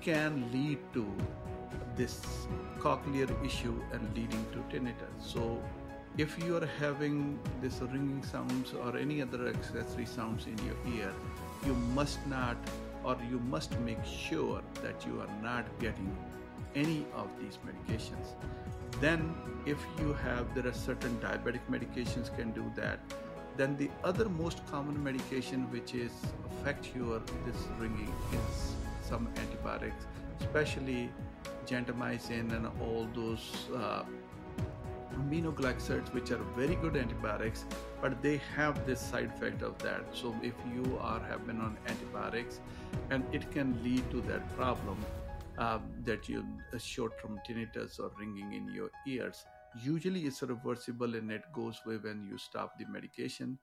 can 0.00 0.50
lead 0.52 0.78
to 0.94 1.06
this 1.96 2.20
cochlear 2.78 3.28
issue 3.44 3.74
and 3.92 4.02
leading 4.16 4.44
to 4.52 4.58
tinnitus. 4.70 5.14
So 5.18 5.62
if 6.16 6.38
you 6.44 6.56
are 6.56 6.68
having 6.80 7.38
this 7.60 7.80
ringing 7.80 8.22
sounds 8.22 8.72
or 8.74 8.96
any 8.96 9.22
other 9.22 9.48
accessory 9.48 10.06
sounds 10.06 10.46
in 10.46 10.58
your 10.66 10.76
ear, 10.96 11.12
you 11.64 11.74
must 11.94 12.24
not 12.26 12.56
or 13.04 13.16
you 13.30 13.38
must 13.38 13.78
make 13.80 14.04
sure 14.04 14.60
that 14.82 15.06
you 15.06 15.20
are 15.20 15.42
not 15.42 15.64
getting 15.78 16.16
any 16.74 17.06
of 17.14 17.28
these 17.40 17.58
medications. 17.68 18.34
Then 19.00 19.34
if 19.66 19.78
you 19.98 20.12
have 20.12 20.54
there 20.54 20.66
are 20.66 20.72
certain 20.72 21.16
diabetic 21.18 21.60
medications 21.70 22.34
can 22.36 22.50
do 22.52 22.64
that. 22.76 22.98
Then 23.56 23.76
the 23.76 23.90
other 24.04 24.28
most 24.28 24.64
common 24.70 25.02
medication 25.02 25.70
which 25.70 25.94
is 25.94 26.12
affect 26.50 26.94
your 26.94 27.20
this 27.46 27.68
ringing 27.78 28.12
is 28.32 28.74
some 29.02 29.28
antibiotics, 29.36 30.06
especially 30.40 31.10
gentamicin 31.68 32.52
and 32.56 32.66
all 32.80 33.08
those 33.14 33.68
uh, 33.76 34.02
aminoglycosides 35.14 36.12
which 36.14 36.30
are 36.30 36.42
very 36.56 36.76
good 36.76 36.96
antibiotics 36.96 37.64
but 38.00 38.22
they 38.22 38.40
have 38.56 38.86
this 38.86 39.00
side 39.00 39.30
effect 39.36 39.62
of 39.62 39.76
that. 39.78 40.04
So 40.12 40.34
if 40.42 40.54
you 40.74 40.98
are 41.00 41.20
have 41.20 41.46
been 41.46 41.60
on 41.60 41.76
antibiotics 41.86 42.60
and 43.10 43.24
it 43.32 43.50
can 43.50 43.82
lead 43.82 44.10
to 44.10 44.20
that 44.22 44.56
problem 44.56 44.98
uh, 45.58 45.78
that 46.04 46.28
you 46.28 46.44
short-term 46.78 47.40
tinnitus 47.46 47.98
or 47.98 48.10
ringing 48.18 48.52
in 48.52 48.72
your 48.72 48.90
ears. 49.06 49.44
Usually 49.82 50.20
it's 50.20 50.42
reversible 50.42 51.14
and 51.16 51.30
it 51.30 51.42
goes 51.52 51.80
away 51.84 51.96
when 51.96 52.26
you 52.30 52.38
stop 52.38 52.78
the 52.78 52.86
medication. 52.86 53.58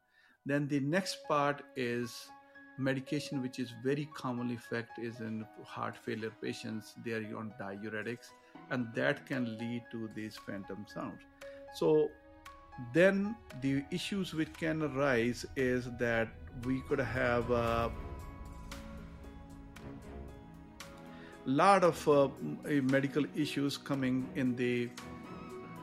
Then 0.45 0.67
the 0.67 0.81
next 0.81 1.19
part 1.27 1.63
is 1.75 2.27
medication 2.77 3.41
which 3.41 3.59
is 3.59 3.73
very 3.83 4.07
commonly 4.15 4.55
effect 4.55 4.99
is 4.99 5.19
in 5.19 5.45
heart 5.63 5.97
failure 5.97 6.31
patients 6.41 6.93
they 7.05 7.11
are 7.11 7.37
on 7.37 7.53
diuretics 7.59 8.31
and 8.71 8.87
that 8.93 9.25
can 9.25 9.57
lead 9.57 9.83
to 9.91 10.09
these 10.15 10.37
phantom 10.45 10.85
sounds 10.93 11.21
so 11.73 12.09
then 12.93 13.35
the 13.61 13.83
issues 13.91 14.33
which 14.33 14.51
can 14.53 14.81
arise 14.81 15.45
is 15.55 15.89
that 15.97 16.27
we 16.65 16.81
could 16.81 16.99
have 16.99 17.49
a 17.51 17.91
lot 21.45 21.83
of 21.83 22.07
uh, 22.09 22.27
medical 22.65 23.23
issues 23.35 23.77
coming 23.77 24.27
in 24.35 24.55
the 24.55 24.89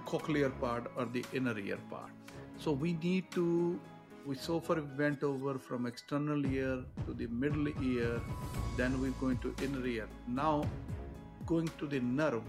cochlear 0.06 0.50
part 0.60 0.90
or 0.96 1.06
the 1.06 1.24
inner 1.32 1.58
ear 1.58 1.78
part. 1.88 2.10
So 2.58 2.72
we 2.72 2.94
need 2.94 3.30
to 3.32 3.80
we 4.26 4.34
so 4.34 4.60
far 4.60 4.78
went 4.98 5.22
over 5.22 5.58
from 5.58 5.86
external 5.86 6.44
ear 6.46 6.84
to 7.06 7.12
the 7.14 7.26
middle 7.26 7.68
ear, 7.82 8.20
then 8.76 9.00
we're 9.00 9.18
going 9.20 9.38
to 9.38 9.54
inner 9.62 9.86
ear. 9.86 10.08
Now 10.26 10.64
going 11.46 11.68
to 11.78 11.86
the 11.86 12.00
nerve 12.00 12.42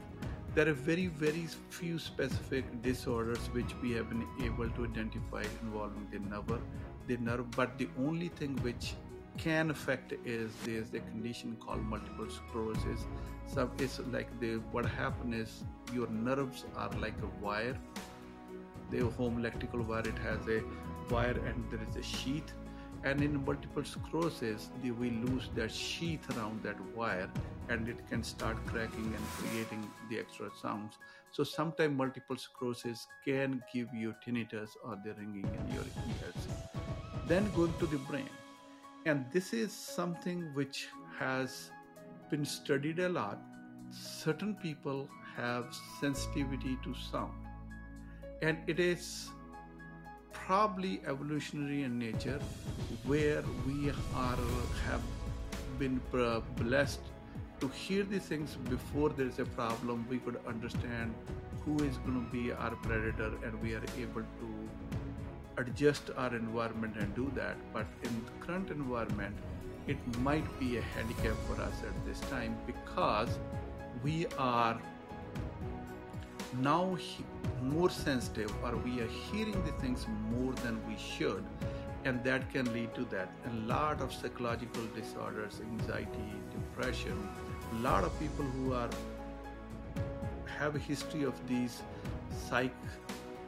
there 0.56 0.70
are 0.70 0.74
very, 0.74 1.08
very 1.08 1.48
few 1.72 1.98
specific 1.98 2.66
disorders 2.84 3.40
which 3.54 3.74
we 3.82 3.92
have 3.94 4.08
been 4.10 4.28
able 4.44 4.70
to 4.70 4.86
identify 4.86 5.44
involving 5.64 6.08
the 6.12 6.20
nerve, 6.20 6.62
the 7.08 7.18
nerve. 7.18 7.50
But 7.52 7.80
the 7.80 7.88
only 7.98 8.28
thing 8.28 8.56
which 8.58 8.94
can 9.40 9.72
affect 9.72 10.14
is 10.26 10.52
there's 10.64 10.94
a 10.94 11.00
condition 11.00 11.58
called 11.60 11.82
multiple 11.82 12.28
sclerosis. 12.30 13.08
So 13.48 13.72
it's 13.80 14.00
like 14.12 14.28
the 14.40 14.58
what 14.72 14.86
happen 14.86 15.34
is 15.34 15.64
your 15.92 16.08
nerves 16.10 16.66
are 16.76 16.92
like 17.00 17.16
a 17.24 17.44
wire. 17.44 17.76
The 18.92 19.10
home 19.18 19.40
electrical 19.40 19.82
wire 19.82 20.08
it 20.08 20.20
has 20.20 20.48
a 20.48 20.62
wire 21.10 21.38
and 21.46 21.64
there 21.70 21.80
is 21.90 21.96
a 21.96 22.04
sheath. 22.04 22.54
And 23.04 23.22
in 23.22 23.44
multiple 23.46 23.84
sclerosis 23.84 24.70
the, 24.82 24.92
we 24.92 25.10
lose 25.10 25.50
that 25.56 25.72
sheath 25.72 26.26
around 26.38 26.64
that 26.64 26.80
wire 26.96 27.30
and 27.70 27.90
it 27.90 28.08
can 28.10 28.24
start 28.24 28.58
cracking 28.66 29.14
and 29.18 29.28
creating 29.38 29.90
the 30.10 30.20
extra 30.20 30.50
sounds. 30.62 30.98
So 31.32 31.44
sometimes 31.44 31.98
multiple 31.98 32.38
sclerosis 32.38 33.08
can 33.26 33.62
give 33.74 33.94
you 33.94 34.16
tinnitus 34.26 34.70
or 34.86 34.98
the 35.04 35.14
ringing 35.16 35.46
in 35.46 35.74
your 35.74 35.84
ears. 35.84 36.48
Then 37.28 37.50
going 37.56 37.74
to 37.80 37.88
the 37.88 37.98
brain. 37.98 38.30
And 39.06 39.26
this 39.34 39.52
is 39.52 39.74
something 39.74 40.52
which 40.54 40.88
has 41.20 41.72
been 42.30 42.46
studied 42.46 43.00
a 43.00 43.10
lot. 43.10 43.40
Certain 43.92 44.56
people 44.56 45.10
have 45.36 45.76
sensitivity 46.00 46.78
to 46.84 46.94
sound. 47.12 47.34
And 48.42 48.58
it 48.68 48.80
is 48.80 49.30
probably 50.46 51.02
evolutionary 51.08 51.84
in 51.84 51.98
nature 51.98 52.40
where 53.06 53.44
we 53.66 53.92
are 54.16 54.38
have 54.86 55.02
been 55.80 56.02
blessed 56.58 57.00
to 57.62 57.68
hear 57.70 58.04
these 58.04 58.24
things 58.24 58.58
before 58.70 59.10
there 59.10 59.28
is 59.28 59.40
a 59.40 59.46
problem. 59.46 60.06
We 60.10 60.18
could 60.18 60.40
understand 60.46 61.14
who 61.64 61.76
is 61.86 61.98
going 61.98 62.26
to 62.26 62.32
be 62.32 62.52
our 62.52 62.76
predator 62.88 63.32
and 63.46 63.62
we 63.62 63.74
are 63.74 63.84
able 63.98 64.24
to 64.42 64.50
adjust 65.58 66.10
our 66.18 66.36
environment 66.36 66.96
and 66.98 67.16
do 67.16 67.32
that. 67.36 67.56
But 67.72 67.86
in 68.04 68.26
the 68.26 68.46
current 68.46 68.70
environment 68.70 69.36
it 69.88 69.98
might 70.20 70.48
be 70.60 70.78
a 70.78 70.82
handicap 70.82 71.36
for 71.48 71.62
us 71.62 71.76
at 71.84 72.06
this 72.06 72.20
time 72.30 72.58
because 72.66 73.40
we 74.04 74.26
are 74.38 74.80
now 76.62 76.98
more 77.62 77.90
sensitive 77.90 78.52
or 78.64 78.76
we 78.78 79.00
are 79.02 79.08
hearing 79.08 79.64
the 79.66 79.72
things 79.74 80.06
more 80.32 80.54
than 80.64 80.80
we 80.88 80.98
should 80.98 81.44
and 82.06 82.24
that 82.24 82.52
can 82.52 82.72
lead 82.74 82.94
to 82.96 83.06
that. 83.06 83.32
A 83.52 83.56
lot 83.66 84.02
of 84.02 84.14
psychological 84.14 84.84
disorders 84.96 85.62
anxiety 85.62 86.34
depression. 86.52 87.30
A 87.74 87.76
lot 87.78 88.04
of 88.04 88.18
people 88.20 88.46
who 88.46 88.74
are 88.74 88.90
have 90.60 90.76
a 90.76 90.80
history 90.80 91.24
of 91.24 91.34
these 91.48 91.82
psych 92.48 92.76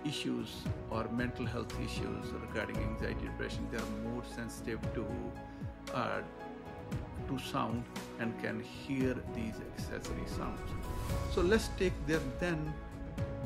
issues 0.06 0.56
or 0.90 1.08
mental 1.12 1.46
health 1.46 1.74
issues 1.82 2.32
regarding 2.48 2.78
anxiety 2.78 3.26
depression. 3.26 3.68
They 3.72 3.78
are 3.78 4.14
more 4.14 4.24
sensitive 4.36 4.80
to 4.94 5.06
uh, 5.94 6.22
to 7.28 7.40
sound 7.40 7.84
and 8.20 8.40
can 8.42 8.62
hear 8.62 9.16
these 9.34 9.56
accessory 9.74 10.28
sounds. 10.38 10.60
So 11.34 11.42
let's 11.42 11.70
take 11.78 11.94
there 12.08 12.22
then 12.40 12.74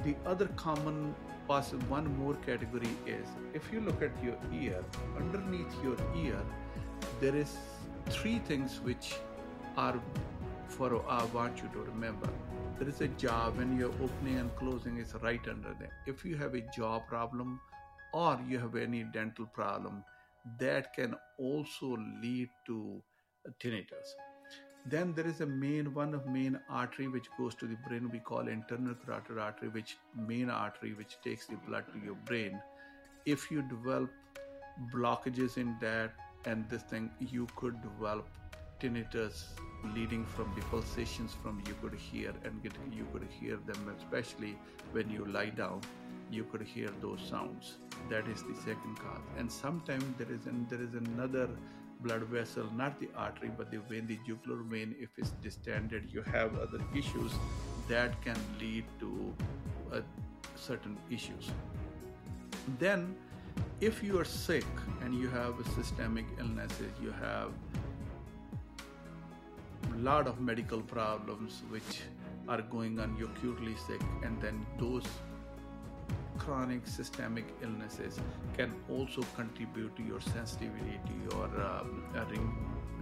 the 0.03 0.15
other 0.25 0.47
common 0.55 1.13
possible 1.47 1.85
one 1.87 2.07
more 2.17 2.35
category 2.45 2.93
is 3.05 3.27
if 3.53 3.71
you 3.73 3.81
look 3.81 4.01
at 4.01 4.23
your 4.23 4.37
ear 4.53 4.83
underneath 5.17 5.73
your 5.83 5.97
ear 6.15 6.39
there 7.21 7.35
is 7.35 7.57
three 8.09 8.39
things 8.39 8.79
which 8.83 9.15
are 9.77 9.99
for 10.69 11.03
I 11.09 11.23
want 11.25 11.61
you 11.61 11.69
to 11.73 11.79
remember. 11.79 12.29
There 12.77 12.87
is 12.87 13.01
a 13.01 13.07
jaw 13.07 13.49
when 13.51 13.77
you're 13.77 13.93
opening 14.01 14.37
and 14.37 14.55
closing 14.55 14.97
is 14.97 15.13
right 15.21 15.41
under 15.49 15.75
there. 15.79 15.91
If 16.05 16.23
you 16.23 16.37
have 16.37 16.53
a 16.53 16.61
jaw 16.75 16.99
problem 16.99 17.59
or 18.13 18.39
you 18.47 18.59
have 18.59 18.75
any 18.75 19.03
dental 19.03 19.45
problem 19.47 20.03
that 20.59 20.93
can 20.93 21.15
also 21.37 21.97
lead 22.23 22.49
to 22.67 23.01
tinnitus 23.61 24.15
then 24.85 25.13
there 25.13 25.27
is 25.27 25.41
a 25.41 25.45
main 25.45 25.93
one 25.93 26.13
of 26.13 26.25
main 26.25 26.59
artery 26.69 27.07
which 27.07 27.27
goes 27.37 27.55
to 27.55 27.67
the 27.67 27.77
brain. 27.87 28.09
We 28.11 28.19
call 28.19 28.47
internal 28.47 28.95
carotid 28.95 29.37
artery, 29.37 29.69
which 29.69 29.97
main 30.15 30.49
artery 30.49 30.93
which 30.93 31.17
takes 31.23 31.47
the 31.47 31.57
blood 31.67 31.85
to 31.93 31.99
your 31.99 32.15
brain. 32.25 32.59
If 33.25 33.51
you 33.51 33.61
develop 33.61 34.09
blockages 34.93 35.57
in 35.57 35.75
that 35.81 36.11
and 36.45 36.67
this 36.69 36.83
thing, 36.83 37.11
you 37.19 37.47
could 37.55 37.81
develop 37.81 38.25
tinnitus 38.79 39.47
leading 39.95 40.25
from 40.25 40.51
the 40.55 40.61
pulsations 40.63 41.35
from 41.41 41.61
you 41.67 41.75
could 41.81 41.97
hear 41.97 42.33
and 42.43 42.61
get 42.63 42.73
you 42.91 43.05
could 43.13 43.27
hear 43.39 43.57
them 43.65 43.95
especially 43.97 44.57
when 44.91 45.09
you 45.09 45.25
lie 45.25 45.49
down 45.49 45.81
you 46.31 46.43
could 46.45 46.61
hear 46.61 46.89
those 47.01 47.21
sounds 47.29 47.77
that 48.09 48.27
is 48.27 48.43
the 48.43 48.55
second 48.55 48.97
cause 48.97 49.21
and 49.37 49.51
sometimes 49.51 50.03
there 50.17 50.31
is 50.31 50.45
an, 50.45 50.65
there 50.69 50.81
is 50.81 50.93
another 50.93 51.49
blood 51.99 52.23
vessel, 52.23 52.65
not 52.75 52.99
the 52.99 53.09
artery, 53.15 53.51
but 53.57 53.71
the 53.71 53.79
vein, 53.89 54.07
the 54.07 54.17
jugular 54.25 54.61
vein, 54.63 54.95
if 54.99 55.09
it's 55.17 55.31
distended, 55.43 56.09
you 56.11 56.21
have 56.21 56.57
other 56.59 56.79
issues 56.95 57.33
that 57.87 58.21
can 58.21 58.37
lead 58.59 58.85
to 58.99 59.33
uh, 59.91 60.01
certain 60.55 60.97
issues. 61.09 61.51
Then, 62.79 63.15
if 63.81 64.03
you 64.03 64.19
are 64.19 64.25
sick 64.25 64.65
and 65.01 65.13
you 65.13 65.27
have 65.29 65.59
a 65.59 65.69
systemic 65.71 66.25
illnesses, 66.39 66.91
you 67.01 67.11
have 67.11 67.51
a 69.93 69.97
lot 69.97 70.27
of 70.27 70.39
medical 70.39 70.81
problems 70.81 71.63
which 71.69 72.01
are 72.47 72.61
going 72.61 72.99
on, 72.99 73.15
you're 73.17 73.29
acutely 73.29 73.75
sick, 73.87 74.01
and 74.23 74.41
then 74.41 74.65
those 74.79 75.03
chronic 76.49 76.87
systemic 76.87 77.45
illnesses 77.61 78.19
can 78.57 78.71
also 78.89 79.21
contribute 79.35 79.95
to 79.95 80.03
your 80.03 80.19
sensitivity 80.19 80.95
to 81.09 81.13
your 81.29 81.47
uh, 81.61 82.25
ring, 82.31 82.47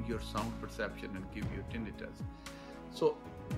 your 0.06 0.20
sound 0.20 0.52
perception 0.62 1.10
and 1.16 1.26
give 1.34 1.46
you 1.56 1.64
tinnitus. 1.72 2.18
So, 2.94 3.16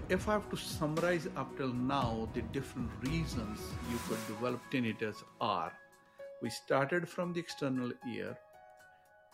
if 0.10 0.30
I 0.30 0.34
have 0.34 0.48
to 0.52 0.58
summarize 0.58 1.28
up 1.36 1.58
till 1.58 1.74
now, 1.74 2.30
the 2.36 2.44
different 2.58 2.92
reasons 3.02 3.60
you 3.92 3.98
could 4.08 4.22
develop 4.28 4.62
tinnitus 4.72 5.24
are 5.42 5.72
we 6.44 6.52
started 6.52 7.10
from 7.10 7.34
the 7.34 7.40
external 7.40 7.92
ear. 8.14 8.38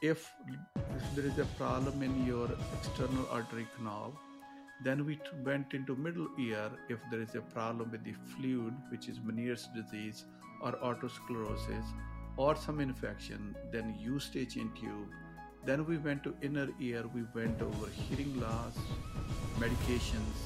If, 0.01 0.31
if 0.95 1.15
there 1.15 1.25
is 1.25 1.37
a 1.37 1.45
problem 1.57 2.01
in 2.01 2.25
your 2.25 2.47
external 2.79 3.27
auditory 3.29 3.67
canal, 3.75 4.17
then 4.83 5.05
we 5.05 5.19
went 5.43 5.73
into 5.73 5.95
middle 5.95 6.27
ear 6.39 6.69
if 6.89 6.99
there 7.09 7.21
is 7.21 7.35
a 7.35 7.41
problem 7.41 7.91
with 7.91 8.03
the 8.03 8.13
fluid, 8.35 8.73
which 8.89 9.07
is 9.07 9.19
Meniere's 9.19 9.67
disease 9.75 10.25
or 10.61 10.73
otosclerosis 10.73 11.85
or 12.37 12.55
some 12.55 12.79
infection, 12.79 13.55
then 13.71 13.95
eustachian 13.99 14.71
tube. 14.79 15.09
Then 15.65 15.85
we 15.85 15.97
went 15.97 16.23
to 16.23 16.35
inner 16.41 16.67
ear, 16.79 17.05
we 17.13 17.23
went 17.33 17.61
over 17.61 17.87
hearing 17.89 18.39
loss, 18.39 18.77
medications, 19.57 20.37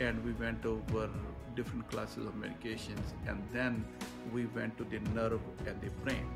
and 0.00 0.24
we 0.24 0.32
went 0.32 0.64
over 0.64 1.10
different 1.54 1.90
classes 1.90 2.26
of 2.26 2.34
medications, 2.34 3.12
and 3.26 3.42
then 3.52 3.84
we 4.32 4.46
went 4.46 4.78
to 4.78 4.84
the 4.84 5.00
nerve 5.10 5.40
and 5.66 5.80
the 5.80 5.90
brain. 6.02 6.26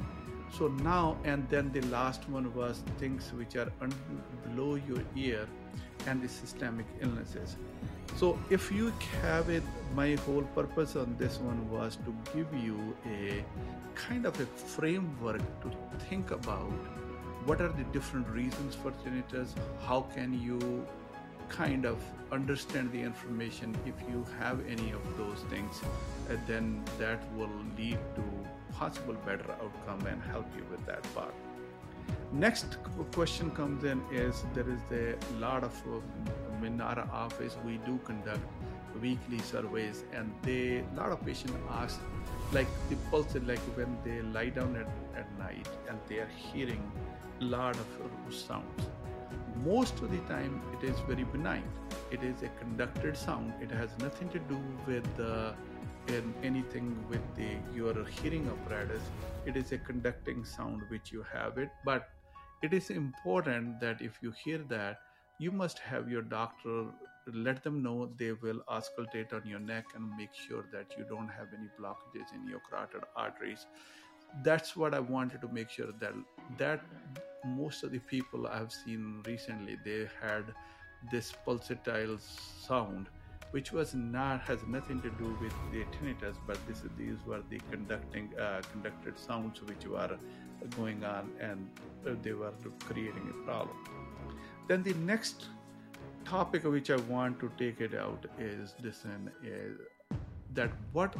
So 0.53 0.69
now, 0.69 1.17
and 1.25 1.49
then 1.49 1.71
the 1.73 1.83
last 1.83 2.29
one 2.29 2.53
was 2.55 2.83
things 2.99 3.33
which 3.33 3.57
are 3.57 3.71
below 4.45 4.75
your 4.77 5.03
ear 5.15 5.47
and 6.07 6.23
the 6.23 6.29
systemic 6.29 6.87
illnesses. 7.01 7.57
So, 8.17 8.39
if 8.51 8.73
you 8.73 8.93
have 9.23 9.49
it, 9.49 9.63
my 9.95 10.17
whole 10.27 10.43
purpose 10.55 10.97
on 10.97 11.15
this 11.19 11.39
one 11.39 11.71
was 11.71 11.97
to 11.97 12.15
give 12.35 12.53
you 12.55 12.97
a 13.07 13.45
kind 13.95 14.27
of 14.27 14.41
a 14.41 14.47
framework 14.47 15.43
to 15.63 15.71
think 16.09 16.31
about 16.31 16.73
what 17.45 17.61
are 17.61 17.69
the 17.69 17.85
different 17.93 18.29
reasons 18.29 18.75
for 18.75 18.91
tinnitus, 19.03 19.51
how 19.87 20.01
can 20.15 20.41
you 20.41 20.87
kind 21.49 21.85
of 21.85 21.99
understand 22.33 22.93
the 22.93 23.01
information 23.01 23.77
if 23.87 23.95
you 24.11 24.25
have 24.39 24.61
any 24.67 24.91
of 24.93 25.17
those 25.17 25.41
things, 25.51 25.81
then 26.47 26.83
that 26.99 27.21
will 27.35 27.51
lead 27.77 27.99
to 28.17 28.23
possible 28.73 29.15
better 29.27 29.53
outcome 29.63 30.07
and 30.07 30.23
help 30.23 30.47
you 30.57 30.65
with 30.71 30.85
that 30.87 31.03
part. 31.15 31.35
Next 32.33 32.77
question 33.15 33.51
comes 33.51 33.85
in 33.85 34.03
is 34.13 34.45
there 34.55 34.69
is 34.69 34.81
a 34.93 35.17
lot 35.41 35.65
of 35.65 35.75
um, 35.87 36.65
in 36.65 36.81
office. 36.81 37.57
We 37.65 37.79
do 37.87 37.99
conduct 38.05 38.41
weekly 39.01 39.39
surveys 39.39 40.05
and 40.13 40.33
they 40.43 40.79
a 40.79 40.97
lot 40.97 41.13
of 41.13 41.25
patients 41.25 41.55
ask 41.71 42.01
like 42.53 42.67
the 42.89 42.97
pulse 43.11 43.35
like 43.47 43.61
when 43.77 43.97
they 44.05 44.21
lie 44.23 44.49
down 44.49 44.77
at, 44.77 44.89
at 45.17 45.39
night 45.39 45.69
and 45.89 45.99
they 46.09 46.19
are 46.19 46.31
hearing 46.37 46.83
a 47.41 47.45
lot 47.45 47.77
of 47.77 48.35
sounds. 48.35 48.89
Most 49.65 49.95
of 50.01 50.11
the 50.11 50.19
time 50.33 50.61
it 50.75 50.85
is 50.85 50.99
very 51.01 51.25
benign. 51.25 51.65
It 52.11 52.23
is 52.23 52.43
a 52.43 52.49
conducted 52.61 53.17
sound. 53.17 53.53
It 53.61 53.71
has 53.71 53.91
nothing 53.99 54.29
to 54.31 54.39
do 54.39 54.59
with 54.87 55.09
uh, 55.21 55.53
in 56.09 56.35
anything 56.43 56.97
with 57.09 57.23
the 57.37 57.49
your 57.75 58.05
hearing 58.05 58.49
apparatus. 58.49 59.03
It 59.47 59.57
is 59.57 59.73
a 59.73 59.79
conducting 59.79 60.45
sound 60.45 60.83
which 60.89 61.13
you 61.13 61.25
have 61.33 61.59
it. 61.59 61.71
But 61.85 62.09
it 62.63 62.73
is 62.73 62.91
important 62.91 63.81
that 63.81 64.01
if 64.01 64.19
you 64.23 64.33
hear 64.45 64.59
that, 64.69 65.01
you 65.39 65.53
must 65.53 65.79
have 65.79 66.11
your 66.11 66.23
doctor 66.23 66.87
let 67.33 67.63
them 67.63 67.83
know 67.83 68.09
they 68.17 68.33
will 68.33 68.61
auscultate 68.69 69.33
on 69.33 69.47
your 69.47 69.59
neck 69.61 69.87
and 69.95 70.17
make 70.17 70.35
sure 70.35 70.65
that 70.73 70.95
you 70.97 71.05
don't 71.09 71.29
have 71.29 71.49
any 71.57 71.69
blockages 71.79 72.33
in 72.35 72.49
your 72.49 72.61
carotid 72.69 73.03
arteries. 73.17 73.67
That's 74.43 74.77
what 74.77 74.95
I 74.95 75.01
wanted 75.01 75.41
to 75.43 75.49
make 75.49 75.71
sure 75.71 75.93
that 76.01 76.15
that 76.59 76.81
most 77.45 77.85
of 77.85 77.93
the 77.93 77.99
people 77.99 78.47
I've 78.47 78.73
seen 78.73 79.23
recently, 79.27 79.79
they 79.85 80.09
had 80.21 80.45
this 81.13 81.33
pulsatile 81.47 82.19
sound, 82.21 83.07
which 83.51 83.73
was 83.73 83.95
not 83.95 84.41
has 84.43 84.59
nothing 84.67 85.01
to 85.01 85.11
do 85.11 85.37
with 85.41 85.55
the 85.73 85.85
tinnitus, 85.97 86.37
but 86.47 86.59
this 86.67 86.83
these 86.97 87.19
were 87.27 87.43
the 87.51 87.61
conducting 87.71 88.31
uh, 88.39 88.61
conducted 88.73 89.19
sounds 89.19 89.63
which 89.63 89.87
were 89.87 90.19
going 90.77 91.05
on, 91.05 91.31
and 91.41 91.69
they 92.23 92.33
were 92.33 92.53
creating 92.81 93.29
a 93.31 93.45
problem. 93.45 93.77
Then 94.67 94.83
the 94.83 94.95
next 94.95 95.47
topic 96.25 96.65
which 96.65 96.91
I 96.91 96.97
want 96.97 97.41
to 97.41 97.51
take 97.59 97.81
it 97.81 97.95
out 97.95 98.27
is 98.39 98.75
this 98.83 99.05
and 99.05 99.31
is 99.43 99.79
that 100.55 100.71
what 100.93 101.15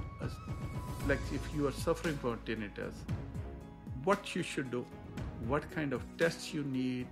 like 1.07 1.21
if 1.33 1.55
you 1.55 1.67
are 1.67 1.73
suffering 1.73 2.17
from 2.19 2.39
tinnitus, 2.45 2.95
what 4.05 4.35
you 4.35 4.43
should 4.43 4.71
do, 4.71 4.85
what 5.47 5.71
kind 5.71 5.93
of 5.93 6.03
tests 6.19 6.53
you 6.53 6.65
need, 6.65 7.07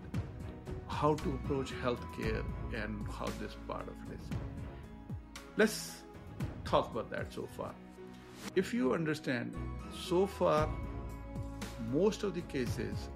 how 0.88 1.14
to 1.14 1.30
approach 1.30 1.72
healthcare, 1.82 2.44
and 2.74 3.06
how 3.18 3.26
this 3.40 3.56
part 3.68 3.86
of 3.88 3.94
it 4.10 4.18
is. 4.18 4.55
Let's 5.56 6.02
talk 6.64 6.90
about 6.90 7.10
that 7.10 7.32
so 7.32 7.48
far. 7.56 7.74
If 8.54 8.74
you 8.74 8.92
understand, 8.92 9.54
so 10.06 10.26
far, 10.26 10.68
most 11.90 12.22
of 12.22 12.34
the 12.34 12.42
cases, 12.42 13.08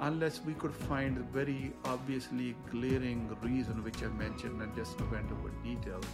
unless 0.00 0.40
we 0.40 0.54
could 0.54 0.74
find 0.74 1.18
very 1.30 1.72
obviously 1.84 2.56
glaring 2.70 3.36
reason, 3.42 3.84
which 3.84 4.02
I 4.02 4.08
mentioned 4.08 4.60
and 4.60 4.74
just 4.74 5.00
went 5.12 5.30
over 5.30 5.50
details, 5.62 6.04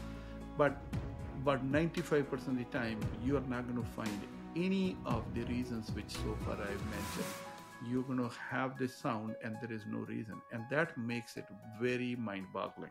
but 0.56 0.76
but 1.44 1.64
95% 1.70 2.32
of 2.48 2.58
the 2.58 2.64
time, 2.64 2.98
you 3.24 3.36
are 3.36 3.48
not 3.48 3.66
going 3.68 3.82
to 3.82 3.90
find 3.90 4.20
any 4.56 4.96
of 5.06 5.22
the 5.34 5.42
reasons 5.42 5.90
which 5.92 6.10
so 6.10 6.36
far 6.44 6.54
I've 6.54 6.84
mentioned. 6.90 7.32
You're 7.86 8.02
going 8.02 8.18
to 8.18 8.30
have 8.50 8.76
this 8.76 8.94
sound 8.94 9.36
and 9.44 9.56
there 9.62 9.72
is 9.72 9.82
no 9.86 9.98
reason. 10.00 10.42
And 10.52 10.64
that 10.70 10.98
makes 10.98 11.36
it 11.36 11.46
very 11.80 12.16
mind 12.16 12.46
boggling. 12.52 12.90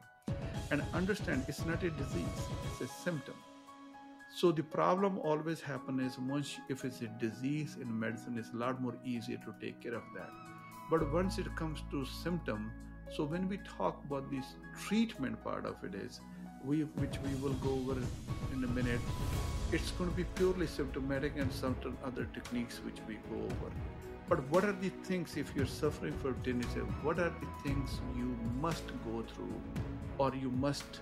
And 0.71 0.83
understand 0.93 1.45
it's 1.47 1.65
not 1.65 1.83
a 1.83 1.89
disease, 1.89 2.41
it's 2.71 2.81
a 2.81 2.93
symptom. 3.03 3.35
So 4.35 4.51
the 4.51 4.63
problem 4.63 5.19
always 5.19 5.61
happens 5.61 6.13
is 6.13 6.19
once 6.19 6.57
if 6.69 6.83
it's 6.85 7.01
a 7.01 7.07
disease 7.19 7.77
in 7.81 7.99
medicine, 7.99 8.37
it's 8.37 8.51
a 8.53 8.57
lot 8.57 8.81
more 8.81 8.95
easier 9.03 9.37
to 9.37 9.55
take 9.61 9.81
care 9.81 9.95
of 9.95 10.03
that. 10.15 10.29
But 10.89 11.11
once 11.11 11.37
it 11.37 11.55
comes 11.55 11.81
to 11.91 12.05
symptom, 12.05 12.71
so 13.15 13.23
when 13.23 13.47
we 13.47 13.57
talk 13.77 14.03
about 14.05 14.29
this 14.29 14.45
treatment 14.85 15.41
part 15.43 15.65
of 15.65 15.83
it 15.83 15.95
is 15.95 16.19
we 16.63 16.81
which 17.01 17.17
we 17.25 17.33
will 17.41 17.53
go 17.65 17.71
over 17.71 17.99
in 18.53 18.63
a 18.63 18.67
minute 18.67 18.99
it's 19.71 19.91
going 19.91 20.09
to 20.09 20.15
be 20.15 20.25
purely 20.35 20.67
symptomatic 20.67 21.37
and 21.37 21.51
certain 21.51 21.95
other 22.03 22.25
techniques 22.33 22.79
which 22.85 22.97
we 23.07 23.15
go 23.29 23.43
over 23.43 23.71
but 24.29 24.39
what 24.49 24.63
are 24.65 24.73
the 24.73 24.89
things 25.09 25.37
if 25.37 25.53
you're 25.55 25.65
suffering 25.65 26.13
from 26.23 26.35
tinnitus 26.47 27.03
what 27.03 27.19
are 27.19 27.33
the 27.43 27.51
things 27.63 27.99
you 28.15 28.35
must 28.61 28.87
go 29.05 29.23
through 29.33 29.61
or 30.17 30.33
you 30.35 30.49
must 30.49 31.01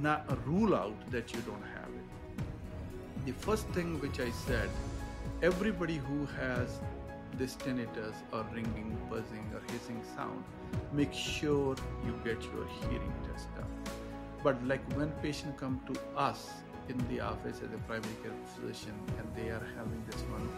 not 0.00 0.46
rule 0.46 0.74
out 0.74 1.10
that 1.10 1.32
you 1.34 1.40
don't 1.40 1.68
have 1.74 1.88
it? 2.00 3.26
The 3.26 3.32
first 3.32 3.66
thing 3.68 4.00
which 4.00 4.20
i 4.20 4.30
said 4.30 4.70
everybody 5.42 5.96
who 6.08 6.26
has 6.40 6.80
this 7.38 7.56
tinnitus 7.56 8.14
or 8.32 8.44
ringing 8.54 8.96
buzzing 9.10 9.46
or 9.54 9.60
hissing 9.72 10.00
sound 10.14 10.44
make 10.92 11.12
sure 11.12 11.76
you 12.04 12.12
get 12.24 12.42
your 12.42 12.66
hearing 12.80 13.12
test 13.26 13.54
done. 13.56 13.72
But 14.42 14.64
like 14.66 14.82
when 14.94 15.10
patient 15.22 15.56
come 15.56 15.80
to 15.92 16.00
us 16.16 16.50
in 16.88 16.98
the 17.08 17.20
office 17.20 17.58
as 17.64 17.72
a 17.72 17.78
primary 17.88 18.16
care 18.22 18.32
physician 18.54 18.94
and 19.18 19.26
they 19.36 19.50
are 19.50 19.66
having 19.76 20.02
this 20.10 20.20
one, 20.22 20.48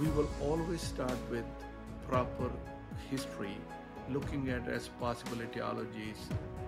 we 0.00 0.08
will 0.16 0.28
always 0.40 0.80
start 0.80 1.18
with 1.30 1.44
proper 2.08 2.50
history, 3.10 3.56
looking 4.08 4.48
at 4.48 4.66
as 4.66 4.88
possible 4.98 5.36
etiologies 5.36 6.20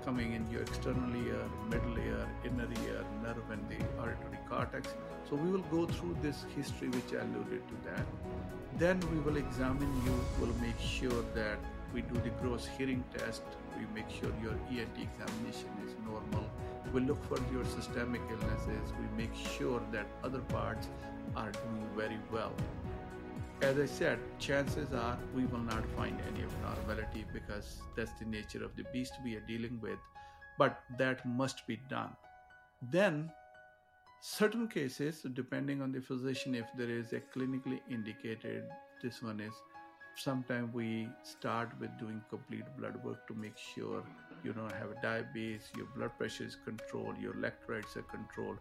coming 0.05 0.35
in 0.35 0.45
your 0.51 0.61
external 0.61 1.17
ear, 1.25 1.43
middle 1.71 1.99
ear, 1.99 2.27
inner 2.45 2.69
ear, 2.85 3.03
nerve 3.23 3.51
and 3.51 3.65
the 3.71 3.79
auditory 3.99 4.39
cortex. 4.51 4.95
So 5.31 5.37
we 5.37 5.51
will 5.51 5.67
go 5.77 5.87
through 5.87 6.17
this 6.21 6.45
history 6.55 6.89
which 6.89 7.15
I 7.15 7.23
alluded 7.25 7.63
to 7.69 7.77
that. 7.89 8.07
Then 8.79 9.01
we 9.11 9.21
will 9.21 9.39
examine 9.39 9.91
you, 10.05 10.15
we 10.39 10.47
will 10.47 10.61
make 10.61 10.79
sure 10.79 11.25
that 11.35 11.59
we 11.95 12.03
do 12.03 12.15
the 12.21 12.31
gross 12.43 12.69
hearing 12.77 13.03
test, 13.17 13.43
we 13.79 13.87
make 13.95 14.11
sure 14.11 14.31
your 14.43 14.57
ENT 14.69 14.97
examination 15.09 15.71
is 15.87 15.95
normal, 16.05 16.51
we 16.93 17.01
look 17.01 17.23
for 17.31 17.39
your 17.51 17.65
systemic 17.65 18.21
illnesses, 18.31 18.93
we 19.01 19.25
make 19.25 19.35
sure 19.57 19.81
that 19.91 20.07
other 20.23 20.41
parts 20.41 20.89
are 21.35 21.51
doing 21.51 21.87
very 21.97 22.19
well. 22.31 22.53
As 23.63 23.79
I 23.79 23.87
said, 23.87 24.19
chances 24.41 24.93
are 24.93 25.17
we 25.35 25.47
will 25.47 25.61
not 25.61 25.89
find 25.97 26.21
any 26.29 26.43
abnormality 26.43 27.25
because 27.33 27.81
that's 27.97 28.13
the 28.19 28.25
nature 28.25 28.65
of 28.65 28.75
the 28.75 28.85
beast 28.93 29.13
we 29.25 29.37
are 29.37 29.47
dealing 29.47 29.79
with, 29.81 30.01
but 30.59 30.81
that 30.99 31.25
must 31.25 31.65
be 31.69 31.79
done. 31.89 32.11
Then, 32.91 33.31
certain 34.21 34.67
cases, 34.67 35.25
depending 35.33 35.81
on 35.81 35.93
the 35.93 36.01
physician, 36.01 36.57
if 36.57 36.67
there 36.77 36.91
is 36.91 37.13
a 37.13 37.21
clinically 37.21 37.81
indicated, 37.89 38.65
this 39.01 39.23
one 39.23 39.39
is 39.39 39.53
sometimes 40.17 40.75
we 40.75 41.09
start 41.23 41.71
with 41.79 41.97
doing 42.01 42.21
complete 42.31 42.65
blood 42.77 43.03
work 43.05 43.27
to 43.29 43.35
make 43.35 43.57
sure 43.57 44.03
you 44.45 44.53
don't 44.53 44.73
have 44.73 45.01
diabetes 45.01 45.71
your 45.77 45.87
blood 45.97 46.11
pressure 46.19 46.45
is 46.45 46.57
controlled 46.65 47.17
your 47.19 47.33
electrolytes 47.33 47.97
are 47.97 48.03
controlled 48.03 48.59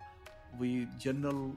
we 0.57 0.87
general 0.97 1.53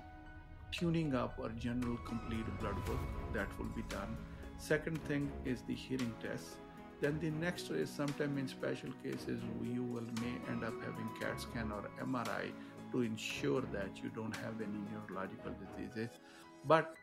tuning 0.77 1.15
up 1.15 1.39
or 1.39 1.49
general 1.51 1.97
complete 2.05 2.47
blood 2.61 2.77
work 2.89 3.07
that 3.33 3.59
will 3.59 3.73
be 3.77 3.83
done. 3.89 4.17
Second 4.59 5.03
thing 5.05 5.31
is 5.45 5.63
the 5.69 5.75
hearing 5.75 6.15
test 6.23 6.57
then 7.01 7.19
the 7.21 7.31
next 7.31 7.71
is 7.71 7.91
sometimes 7.91 8.39
in 8.39 8.49
special 8.49 8.91
cases 9.03 9.41
you 9.63 9.83
will 9.83 10.09
may 10.23 10.35
end 10.51 10.65
up 10.65 10.73
having 10.81 11.09
cat 11.21 11.39
scan 11.39 11.71
or 11.71 11.83
mri 12.07 12.53
to 12.93 13.03
ensure 13.03 13.63
that 13.73 14.03
you 14.03 14.09
don't 14.15 14.37
have 14.37 14.61
any 14.61 14.81
neurological 14.93 15.53
diseases. 15.63 16.09
But 16.65 16.95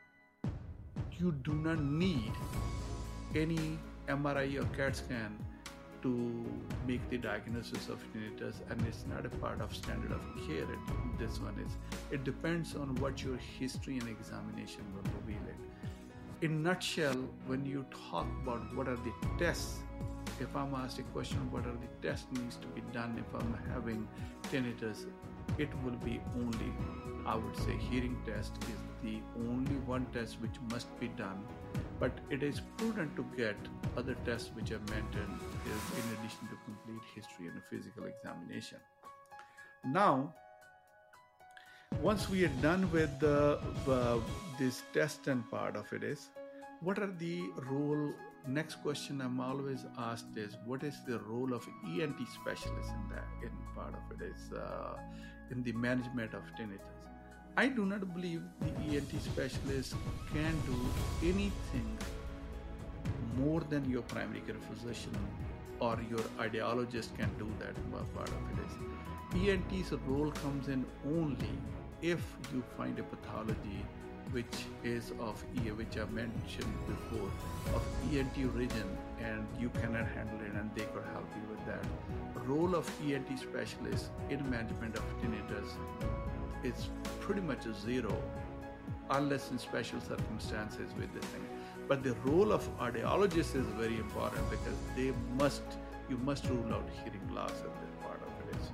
you 1.19 1.33
do 1.43 1.53
not 1.53 1.83
need 1.83 2.31
any 3.35 3.77
MRI 4.07 4.59
or 4.59 4.65
CAT 4.77 4.95
scan 4.95 5.37
to 6.01 6.45
make 6.87 7.07
the 7.09 7.17
diagnosis 7.17 7.89
of 7.89 8.03
tinnitus 8.11 8.55
and 8.69 8.85
it's 8.87 9.05
not 9.07 9.25
a 9.25 9.29
part 9.29 9.61
of 9.61 9.75
standard 9.75 10.11
of 10.11 10.21
care. 10.47 10.67
This 11.19 11.39
one 11.39 11.57
is 11.65 11.77
it 12.11 12.23
depends 12.23 12.75
on 12.75 12.95
what 12.95 13.23
your 13.23 13.37
history 13.59 13.97
and 13.99 14.09
examination 14.09 14.83
will 14.93 15.09
reveal 15.19 15.43
it. 15.47 16.45
In 16.45 16.63
nutshell 16.63 17.17
when 17.45 17.65
you 17.65 17.85
talk 18.09 18.27
about 18.43 18.75
what 18.75 18.87
are 18.87 18.97
the 18.97 19.13
tests 19.37 19.79
if 20.39 20.55
i'm 20.55 20.73
asked 20.73 20.99
a 20.99 21.03
question 21.15 21.39
what 21.51 21.65
are 21.65 21.77
the 21.83 22.07
tests 22.07 22.25
needs 22.33 22.55
to 22.55 22.67
be 22.67 22.81
done 22.91 23.23
if 23.23 23.41
i'm 23.41 23.53
having 23.73 24.07
tinnitus 24.51 25.05
it 25.57 25.69
will 25.83 25.99
be 26.05 26.19
only 26.35 26.71
i 27.25 27.35
would 27.35 27.57
say 27.57 27.77
hearing 27.89 28.17
test 28.25 28.51
is 28.63 28.90
the 29.03 29.19
only 29.49 29.75
one 29.85 30.05
test 30.13 30.41
which 30.41 30.57
must 30.69 30.99
be 30.99 31.07
done 31.09 31.43
but 32.01 32.11
it 32.31 32.41
is 32.41 32.61
prudent 32.77 33.15
to 33.15 33.23
get 33.37 33.55
other 33.95 34.15
tests 34.25 34.49
which 34.55 34.71
are 34.71 34.83
mentioned 34.89 35.39
in 35.65 36.05
addition 36.17 36.47
to 36.49 36.57
complete 36.65 37.03
history 37.15 37.47
and 37.47 37.57
a 37.57 37.61
physical 37.69 38.05
examination. 38.05 38.79
Now, 39.85 40.33
once 42.01 42.27
we 42.27 42.43
are 42.43 42.55
done 42.63 42.91
with 42.91 43.19
the, 43.19 43.59
uh, 43.87 44.17
this 44.57 44.81
test 44.93 45.27
and 45.27 45.49
part 45.51 45.75
of 45.75 45.93
it 45.93 46.03
is, 46.03 46.29
what 46.81 46.97
are 46.97 47.13
the 47.19 47.43
role? 47.69 48.11
Next 48.47 48.81
question 48.81 49.21
I'm 49.21 49.39
always 49.39 49.85
asked 49.99 50.35
is, 50.35 50.57
what 50.65 50.83
is 50.83 50.95
the 51.07 51.19
role 51.19 51.53
of 51.53 51.67
ENT 51.85 52.17
specialist 52.41 52.89
in 52.89 53.09
that? 53.13 53.27
In 53.43 53.51
part 53.75 53.93
of 53.93 54.19
it 54.19 54.25
is 54.25 54.51
uh, 54.53 54.97
in 55.51 55.61
the 55.61 55.73
management 55.73 56.33
of 56.33 56.41
tinnitus. 56.59 56.97
I 57.57 57.67
do 57.67 57.85
not 57.85 58.13
believe 58.13 58.41
the 58.61 58.95
ENT 58.95 59.21
specialist 59.21 59.95
can 60.33 60.55
do 60.65 60.77
anything 61.21 61.97
more 63.37 63.59
than 63.59 63.89
your 63.89 64.03
primary 64.03 64.39
care 64.41 64.55
physician 64.69 65.11
or 65.81 65.99
your 66.09 66.23
audiologist 66.39 67.15
can 67.17 67.29
do 67.37 67.49
that 67.59 67.75
part 68.15 68.29
of 68.29 68.35
it 68.51 68.59
is. 68.65 69.49
ENT's 69.49 69.91
role 70.07 70.31
comes 70.31 70.69
in 70.69 70.85
only 71.05 71.57
if 72.01 72.21
you 72.53 72.63
find 72.77 72.97
a 72.99 73.03
pathology 73.03 73.85
which 74.31 74.65
is 74.85 75.11
of 75.19 75.43
ear, 75.65 75.73
which 75.73 75.97
I 75.97 76.05
mentioned 76.05 76.73
before, 76.87 77.29
of 77.75 77.83
ENT 78.13 78.37
origin, 78.55 78.97
and 79.21 79.45
you 79.59 79.69
cannot 79.81 80.07
handle 80.07 80.39
it, 80.39 80.53
and 80.53 80.71
they 80.73 80.85
could 80.85 81.03
help 81.11 81.27
you 81.35 81.43
with 81.49 81.65
that. 81.65 81.83
Role 82.47 82.75
of 82.75 82.89
ENT 83.05 83.37
specialist 83.37 84.09
in 84.29 84.49
management 84.49 84.95
of 84.95 85.03
tinnitus 85.21 85.75
is 86.63 86.89
pretty 87.19 87.41
much 87.41 87.65
a 87.65 87.73
zero 87.73 88.15
unless 89.11 89.51
in 89.51 89.59
special 89.59 89.99
circumstances 90.01 90.93
with 90.97 91.13
this 91.13 91.25
thing. 91.25 91.45
But 91.87 92.03
the 92.03 92.13
role 92.25 92.51
of 92.51 92.67
audiologist 92.77 93.55
is 93.55 93.65
very 93.77 93.97
important 93.97 94.49
because 94.49 94.77
they 94.95 95.13
must 95.37 95.63
you 96.09 96.17
must 96.17 96.47
rule 96.49 96.73
out 96.73 96.87
hearing 97.03 97.27
loss 97.33 97.51
at 97.51 97.73
this 97.81 97.93
part 98.01 98.21
of 98.21 98.49
it 98.49 98.55
is. 98.57 98.71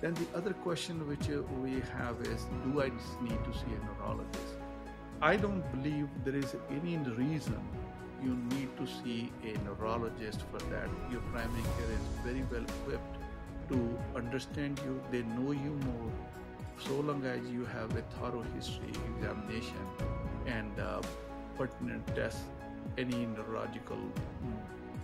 Then 0.00 0.14
the 0.14 0.38
other 0.38 0.52
question 0.52 1.06
which 1.06 1.28
uh, 1.28 1.42
we 1.62 1.82
have 1.98 2.20
is 2.22 2.46
do 2.64 2.80
I 2.80 2.90
need 3.22 3.44
to 3.48 3.52
see 3.60 3.72
a 3.76 3.80
neurologist? 3.86 4.54
I 5.20 5.36
don't 5.36 5.64
believe 5.72 6.08
there 6.24 6.36
is 6.36 6.54
any 6.70 6.96
reason 6.96 7.60
you 8.22 8.36
need 8.56 8.70
to 8.76 8.86
see 8.86 9.32
a 9.44 9.56
neurologist 9.64 10.42
for 10.50 10.58
that. 10.70 10.88
Your 11.10 11.20
primary 11.32 11.62
care 11.76 11.92
is 11.98 12.06
very 12.24 12.44
well 12.50 12.62
equipped 12.62 13.16
to 13.70 13.98
understand 14.16 14.80
you, 14.84 15.00
they 15.10 15.22
know 15.22 15.52
you 15.52 15.78
more, 15.86 16.12
so 16.86 17.00
long 17.00 17.24
as 17.24 17.40
you 17.50 17.64
have 17.64 17.94
a 17.96 18.02
thorough 18.18 18.44
history 18.54 18.92
examination 19.16 19.76
and 20.46 20.78
uh, 20.80 21.00
pertinent 21.56 22.06
tests, 22.14 22.42
any 22.98 23.26
neurological 23.26 23.98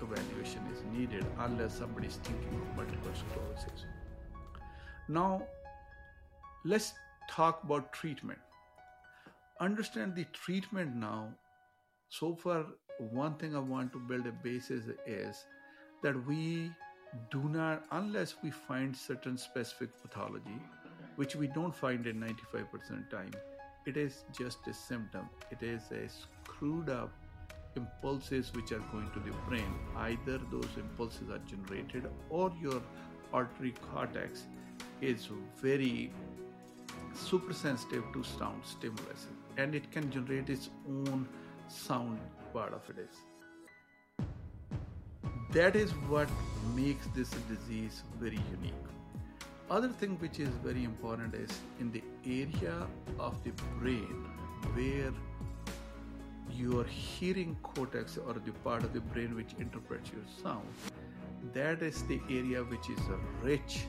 evaluation 0.00 0.60
is 0.72 0.82
needed 0.96 1.24
unless 1.40 1.78
somebody 1.78 2.08
is 2.08 2.16
thinking 2.16 2.60
of 2.60 2.76
multiple 2.76 3.10
sclerosis. 3.14 3.84
Now, 5.08 5.42
let's 6.64 6.92
talk 7.30 7.62
about 7.64 7.92
treatment. 7.92 8.38
Understand 9.60 10.14
the 10.14 10.24
treatment 10.32 10.96
now. 10.96 11.28
So 12.08 12.34
far, 12.34 12.66
one 12.98 13.34
thing 13.34 13.54
I 13.54 13.58
want 13.58 13.92
to 13.92 13.98
build 13.98 14.26
a 14.26 14.32
basis 14.32 14.84
is 15.06 15.44
that 16.02 16.26
we 16.26 16.70
do 17.30 17.48
not, 17.48 17.84
unless 17.92 18.36
we 18.42 18.50
find 18.50 18.96
certain 18.96 19.38
specific 19.38 19.90
pathology, 20.02 20.60
which 21.16 21.36
we 21.36 21.46
don't 21.46 21.74
find 21.74 22.06
in 22.06 22.20
95% 22.20 23.10
time, 23.10 23.32
it 23.86 23.96
is 23.96 24.24
just 24.36 24.66
a 24.66 24.74
symptom. 24.74 25.28
It 25.50 25.62
is 25.62 25.82
a 25.92 26.08
screwed 26.08 26.88
up 26.88 27.12
impulses 27.76 28.52
which 28.54 28.72
are 28.72 28.84
going 28.90 29.10
to 29.12 29.20
the 29.20 29.32
brain. 29.48 29.72
Either 29.96 30.38
those 30.50 30.68
impulses 30.76 31.30
are 31.30 31.40
generated 31.46 32.08
or 32.30 32.52
your 32.60 32.80
auditory 33.32 33.74
cortex 33.92 34.46
is 35.00 35.28
very 35.60 36.10
super 37.14 37.52
sensitive 37.52 38.04
to 38.12 38.22
sound 38.22 38.62
stimulus 38.64 39.26
and 39.56 39.74
it 39.74 39.90
can 39.90 40.10
generate 40.10 40.50
its 40.50 40.70
own 40.88 41.26
sound 41.68 42.18
part 42.52 42.72
of 42.72 42.82
it 42.90 42.98
is 42.98 43.16
that 45.52 45.74
is 45.74 45.90
what 46.12 46.28
makes 46.74 47.06
this 47.14 47.30
disease 47.48 48.02
very 48.20 48.40
unique 48.58 48.86
other 49.70 49.88
thing 49.88 50.16
which 50.18 50.38
is 50.38 50.48
very 50.64 50.84
important 50.84 51.34
is 51.34 51.50
in 51.80 51.90
the 51.92 52.02
area 52.24 52.86
of 53.18 53.42
the 53.44 53.50
brain 53.78 54.24
where 54.74 55.12
your 56.52 56.84
hearing 56.84 57.56
cortex 57.62 58.16
or 58.16 58.34
the 58.34 58.52
part 58.64 58.84
of 58.84 58.92
the 58.92 59.00
brain 59.00 59.34
which 59.34 59.54
interprets 59.58 60.10
your 60.12 60.22
sound 60.42 60.66
that 61.52 61.82
is 61.82 62.02
the 62.04 62.20
area 62.30 62.62
which 62.62 62.88
is 62.90 63.00
rich 63.42 63.80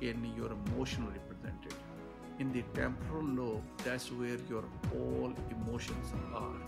in 0.00 0.24
your 0.36 0.50
emotional 0.52 1.10
represented 1.10 1.74
in 2.38 2.52
the 2.52 2.62
temporal 2.74 3.24
lobe 3.24 3.62
that's 3.84 4.10
where 4.12 4.38
your 4.50 4.64
all 4.94 5.32
emotions 5.50 6.12
are. 6.34 6.60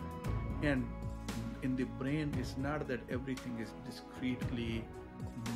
And 0.63 0.87
in 1.63 1.77
the 1.77 1.85
brain 1.85 2.35
it's 2.39 2.57
not 2.57 2.89
that 2.89 3.01
everything 3.11 3.59
is 3.61 3.71
discretely 3.85 4.85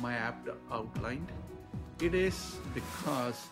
mapped 0.01 0.49
outlined 0.71 1.31
it 2.03 2.13
is 2.13 2.57
because 2.73 3.47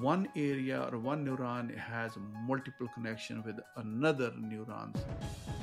one 0.00 0.26
area 0.34 0.88
or 0.90 0.98
one 0.98 1.24
neuron 1.24 1.68
has 1.78 2.16
multiple 2.44 2.88
connection 2.92 3.40
with 3.44 3.60
another 3.76 4.32
neurons. 4.36 4.96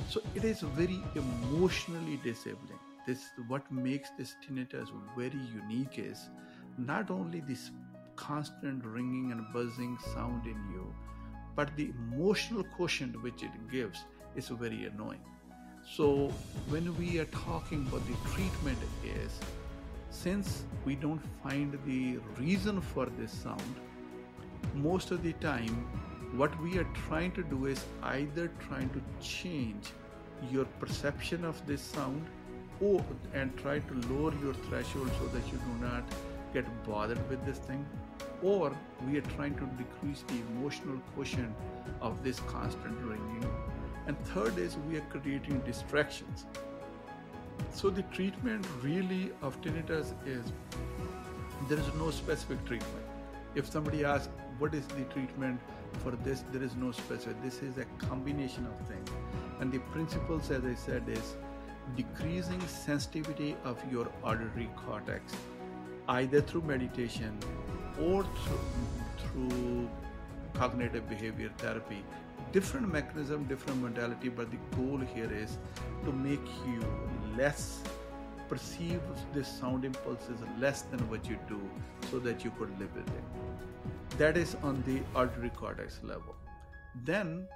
So 0.08 0.22
it 0.34 0.42
is 0.42 0.60
very 0.60 0.98
emotionally 1.14 2.18
disabling. 2.24 2.78
This 3.06 3.20
what 3.48 3.70
makes 3.70 4.08
this 4.16 4.34
tinnitus 4.42 4.88
very 5.14 5.42
unique 5.54 5.98
is 5.98 6.30
not 6.78 7.10
only 7.10 7.40
this 7.40 7.70
constant 8.16 8.82
ringing 8.82 9.30
and 9.32 9.44
buzzing 9.52 9.98
sound 10.14 10.46
in 10.46 10.56
you 10.72 10.86
but 11.54 11.76
the 11.76 11.90
emotional 11.90 12.64
quotient 12.76 13.22
which 13.22 13.42
it 13.42 13.50
gives 13.70 14.06
is 14.36 14.48
very 14.48 14.86
annoying. 14.86 15.26
So 15.96 16.32
when 16.70 16.96
we 16.96 17.18
are 17.18 17.26
talking 17.26 17.86
about 17.88 18.06
the 18.06 18.16
treatment 18.30 18.78
is 19.04 19.38
since 20.12 20.64
we 20.84 20.94
don't 20.94 21.22
find 21.42 21.78
the 21.86 22.18
reason 22.38 22.80
for 22.80 23.06
this 23.18 23.32
sound 23.32 23.74
most 24.74 25.10
of 25.10 25.22
the 25.22 25.32
time 25.44 25.76
what 26.36 26.62
we 26.62 26.78
are 26.78 26.88
trying 27.06 27.32
to 27.32 27.42
do 27.42 27.66
is 27.66 27.84
either 28.02 28.50
trying 28.68 28.88
to 28.90 29.00
change 29.20 29.92
your 30.50 30.64
perception 30.82 31.44
of 31.44 31.66
this 31.66 31.80
sound 31.80 32.26
or 32.80 33.04
and 33.32 33.56
try 33.56 33.78
to 33.78 33.94
lower 34.12 34.32
your 34.42 34.54
threshold 34.68 35.10
so 35.18 35.26
that 35.28 35.46
you 35.52 35.58
do 35.58 35.86
not 35.86 36.02
get 36.52 36.66
bothered 36.86 37.28
with 37.30 37.44
this 37.46 37.58
thing 37.58 37.84
or 38.42 38.72
we 39.06 39.18
are 39.18 39.28
trying 39.36 39.54
to 39.54 39.66
decrease 39.82 40.24
the 40.28 40.38
emotional 40.50 40.98
quotient 41.14 41.54
of 42.00 42.22
this 42.24 42.40
constant 42.40 42.98
ringing. 42.98 43.46
And 44.06 44.18
third 44.26 44.58
is 44.58 44.76
we 44.88 44.96
are 44.96 45.06
creating 45.10 45.60
distractions 45.60 46.46
so 47.74 47.90
the 47.90 48.02
treatment 48.14 48.66
really 48.82 49.30
of 49.42 49.60
tinnitus 49.62 50.12
is 50.26 50.52
there 51.68 51.78
is 51.78 51.94
no 51.94 52.10
specific 52.10 52.64
treatment. 52.64 53.04
If 53.54 53.70
somebody 53.70 54.04
asks 54.04 54.28
what 54.58 54.74
is 54.74 54.86
the 54.86 55.04
treatment 55.12 55.60
for 56.02 56.12
this, 56.24 56.44
there 56.52 56.62
is 56.62 56.74
no 56.76 56.92
specific. 56.92 57.42
This 57.42 57.62
is 57.62 57.78
a 57.78 57.84
combination 57.98 58.66
of 58.66 58.88
things. 58.88 59.08
And 59.60 59.72
the 59.72 59.78
principles, 59.96 60.50
as 60.50 60.64
I 60.64 60.74
said, 60.74 61.08
is 61.08 61.34
decreasing 61.96 62.60
sensitivity 62.66 63.56
of 63.64 63.78
your 63.90 64.08
auditory 64.22 64.70
cortex, 64.86 65.32
either 66.08 66.40
through 66.40 66.62
meditation 66.62 67.38
or 68.00 68.24
through, 68.24 68.60
through 69.18 69.88
cognitive 70.54 71.08
behavior 71.08 71.50
therapy 71.58 72.04
different 72.52 72.92
mechanism 72.92 73.44
different 73.44 73.80
modality 73.80 74.28
but 74.28 74.50
the 74.50 74.58
goal 74.76 74.98
here 75.14 75.32
is 75.32 75.56
to 76.04 76.12
make 76.12 76.46
you 76.66 76.80
less 77.36 77.80
perceive 78.48 79.00
this 79.32 79.48
sound 79.48 79.84
impulses 79.84 80.40
less 80.58 80.82
than 80.82 81.00
what 81.10 81.28
you 81.28 81.38
do 81.48 81.60
so 82.10 82.18
that 82.18 82.44
you 82.44 82.50
could 82.58 82.78
live 82.78 82.94
with 82.94 83.08
it. 83.08 84.18
That 84.18 84.36
is 84.36 84.56
on 84.62 84.82
the 84.86 85.00
auditory 85.18 85.50
cortex 85.50 86.00
level. 86.02 86.34
Then 87.04 87.46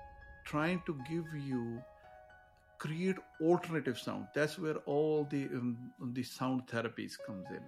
trying 0.44 0.82
to 0.86 0.98
give 1.08 1.26
you 1.34 1.82
create 2.78 3.16
alternative 3.42 3.98
sound. 3.98 4.26
That's 4.34 4.58
where 4.58 4.76
all 4.86 5.26
the 5.30 5.44
um, 5.58 5.76
the 6.12 6.22
sound 6.22 6.66
therapies 6.66 7.18
comes 7.26 7.46
in. 7.50 7.62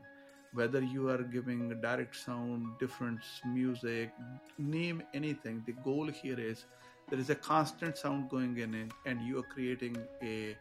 Whether 0.52 0.82
you 0.82 1.10
are 1.10 1.22
giving 1.22 1.68
direct 1.80 2.16
sound 2.16 2.66
different 2.80 3.20
music 3.44 4.12
name 4.58 5.02
anything 5.12 5.62
the 5.66 5.74
goal 5.88 6.06
here 6.06 6.40
is 6.40 6.64
there 7.10 7.18
is 7.18 7.30
a 7.30 7.34
constant 7.34 7.96
sound 7.96 8.30
going 8.30 8.56
in 8.58 8.90
and 9.06 9.20
you 9.22 9.38
are 9.38 9.48
creating 9.54 9.96
a 10.22 10.56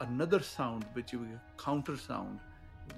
another 0.00 0.40
sound 0.42 0.84
which 0.92 1.12
you 1.12 1.26
counter 1.58 1.96
sound 1.96 2.38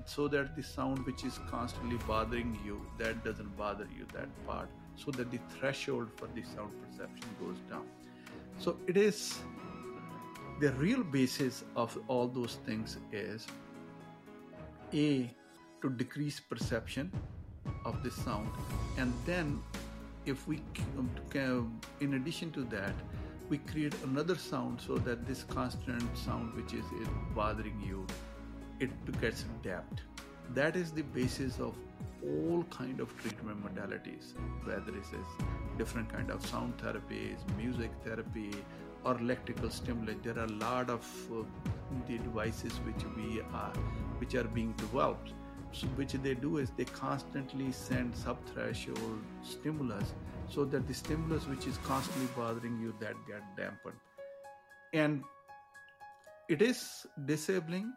so 0.05 0.29
that 0.29 0.55
the 0.57 0.63
sound 0.63 1.05
which 1.07 1.25
is 1.25 1.39
constantly 1.51 1.97
bothering 2.07 2.59
you 2.65 2.81
that 2.99 3.25
doesn't 3.25 3.57
bother 3.57 3.87
you 3.97 4.07
that 4.13 4.29
part 4.47 4.69
so 4.97 5.11
that 5.13 5.31
the 5.31 5.39
threshold 5.59 6.09
for 6.17 6.27
the 6.35 6.43
sound 6.43 6.73
perception 6.83 7.29
goes 7.41 7.57
down. 7.71 7.87
So 8.59 8.77
it 8.87 8.97
is 8.97 9.39
the 10.61 10.73
real 10.73 11.05
basis 11.05 11.65
of 11.77 11.97
all 12.09 12.27
those 12.27 12.57
things 12.67 12.99
is 13.13 13.47
a 14.93 15.31
to 15.83 15.91
decrease 15.91 16.41
perception 16.41 17.13
of 17.85 18.03
the 18.03 18.11
sound 18.11 18.49
and 18.97 19.13
then 19.25 19.63
if 20.27 20.49
we 20.49 20.61
um, 20.99 21.81
in 22.01 22.15
addition 22.15 22.51
to 22.51 22.65
that 22.65 22.95
we 23.49 23.59
create 23.59 23.95
another 24.05 24.37
sound 24.37 24.81
so 24.81 24.99
that 24.99 25.27
this 25.27 25.45
constant 25.45 26.17
sound 26.17 26.55
which 26.55 26.75
is, 26.75 26.85
bothering 27.35 27.81
you 27.87 28.07
it 28.81 29.21
gets 29.21 29.45
damped. 29.63 30.03
That 30.55 30.77
is 30.77 30.93
the 30.93 31.03
basis 31.03 31.59
of 31.59 31.75
all 32.23 32.65
kind 32.71 33.01
of 33.01 33.17
treatment 33.21 33.65
modalities 33.65 34.33
whether 34.65 34.91
it 34.91 35.09
is 35.21 35.47
different 35.77 36.13
kind 36.13 36.31
of 36.31 36.45
sound 36.45 36.77
therapies 36.79 37.39
music 37.57 37.91
therapy 38.05 38.51
or 39.05 39.17
electrical 39.19 39.71
stimulation 39.71 40.21
there 40.25 40.39
are 40.39 40.47
a 40.47 40.57
lot 40.65 40.91
of 40.91 41.07
uh, 41.33 41.45
the 42.09 42.19
devices 42.19 42.73
which 42.87 43.05
we 43.17 43.41
are 43.53 43.73
which 44.19 44.35
are 44.35 44.45
being 44.45 44.73
developed. 44.73 45.33
So 45.73 45.87
which 45.89 46.13
they 46.13 46.35
do 46.35 46.57
is 46.59 46.71
they 46.77 46.87
constantly 46.87 47.73
send 47.73 48.15
subthreshold 48.15 49.21
stimulus 49.43 50.15
so 50.51 50.65
that 50.65 50.87
the 50.87 50.95
stimulus 50.95 51.47
which 51.47 51.67
is 51.67 51.79
constantly 51.79 52.29
bothering 52.37 52.79
you 52.81 52.95
that 53.01 53.15
get 53.27 53.43
dampened 53.57 54.01
and 54.93 55.23
it 56.49 56.63
is 56.63 57.07
disabling 57.27 57.93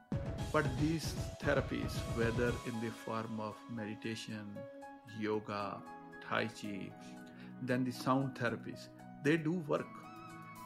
but 0.52 0.66
these 0.82 1.14
therapies 1.44 1.98
whether 2.20 2.52
in 2.72 2.82
the 2.82 2.92
form 3.06 3.40
of 3.40 3.56
meditation 3.70 4.58
yoga 5.20 5.64
tai 6.28 6.46
chi 6.60 6.78
then 7.64 7.84
the 7.84 7.92
sound 7.92 8.36
therapies 8.36 8.88
they 9.24 9.38
do 9.38 9.54
work 9.74 9.98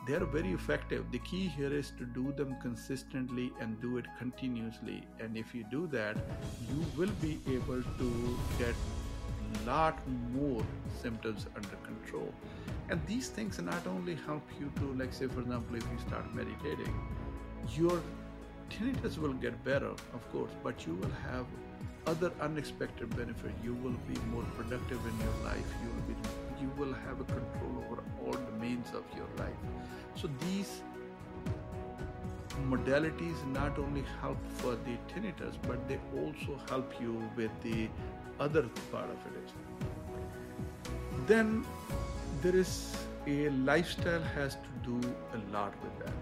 they 0.06 0.14
are 0.14 0.26
very 0.26 0.52
effective. 0.52 1.12
The 1.12 1.20
key 1.20 1.48
here 1.48 1.74
is 1.74 1.92
to 1.98 2.06
do 2.06 2.32
them 2.32 2.56
consistently 2.62 3.52
and 3.60 3.82
do 3.82 3.98
it 3.98 4.06
continuously. 4.20 5.04
And 5.20 5.36
if 5.36 5.56
you 5.56 5.66
do 5.72 5.88
that, 5.88 6.16
you 6.70 6.86
will 6.96 7.14
be 7.22 7.40
able 7.48 7.82
to 7.82 8.40
get 8.60 8.76
lot 9.66 10.00
more 10.34 10.64
symptoms 11.02 11.48
under 11.56 11.78
control. 11.78 12.34
And 12.90 13.02
these 13.08 13.30
things 13.30 13.60
not 13.60 13.88
only 13.88 14.16
help 14.26 14.44
you 14.60 14.72
to, 14.78 14.94
like, 14.94 15.14
say, 15.14 15.28
for 15.28 15.42
example, 15.42 15.76
if 15.76 15.84
you 15.84 16.00
start 16.08 16.34
meditating, 16.36 16.94
your 17.76 18.02
tinnitus 18.70 19.18
will 19.18 19.34
get 19.34 19.64
better, 19.64 19.90
of 19.90 20.32
course, 20.32 20.52
but 20.64 20.86
you 20.86 20.96
will 20.96 21.16
have 21.30 21.46
other 22.08 22.32
unexpected 22.42 23.16
benefit. 23.16 23.52
You 23.64 23.74
will 23.76 23.98
be 24.08 24.20
more 24.32 24.44
productive 24.58 25.00
in 25.06 25.20
your 25.20 25.44
life. 25.44 25.66
You 25.84 25.90
will 25.90 26.14
be 26.14 26.16
you 26.62 26.72
will 26.78 26.94
have 26.94 27.20
a 27.20 27.24
control 27.26 27.84
over 27.86 28.04
all 28.26 28.32
domains 28.32 28.88
of 28.90 29.04
your 29.16 29.28
life. 29.38 29.58
So 30.16 30.30
these 30.40 30.82
modalities 32.70 33.46
not 33.48 33.78
only 33.78 34.04
help 34.22 34.38
for 34.60 34.76
the 34.76 34.98
tinnitus, 35.12 35.56
but 35.64 35.88
they 35.88 36.00
also 36.16 36.60
help 36.70 36.94
you 37.02 37.22
with 37.36 37.52
the 37.62 37.90
other 38.40 38.64
part 38.92 39.10
of 39.10 39.18
it. 39.34 39.52
Then 41.28 41.66
there 42.42 42.56
is 42.56 42.96
a 43.28 43.50
lifestyle 43.50 44.22
has 44.22 44.56
to 44.56 44.70
do 44.84 45.00
a 45.34 45.38
lot 45.52 45.74
with 45.84 46.06
that. 46.06 46.14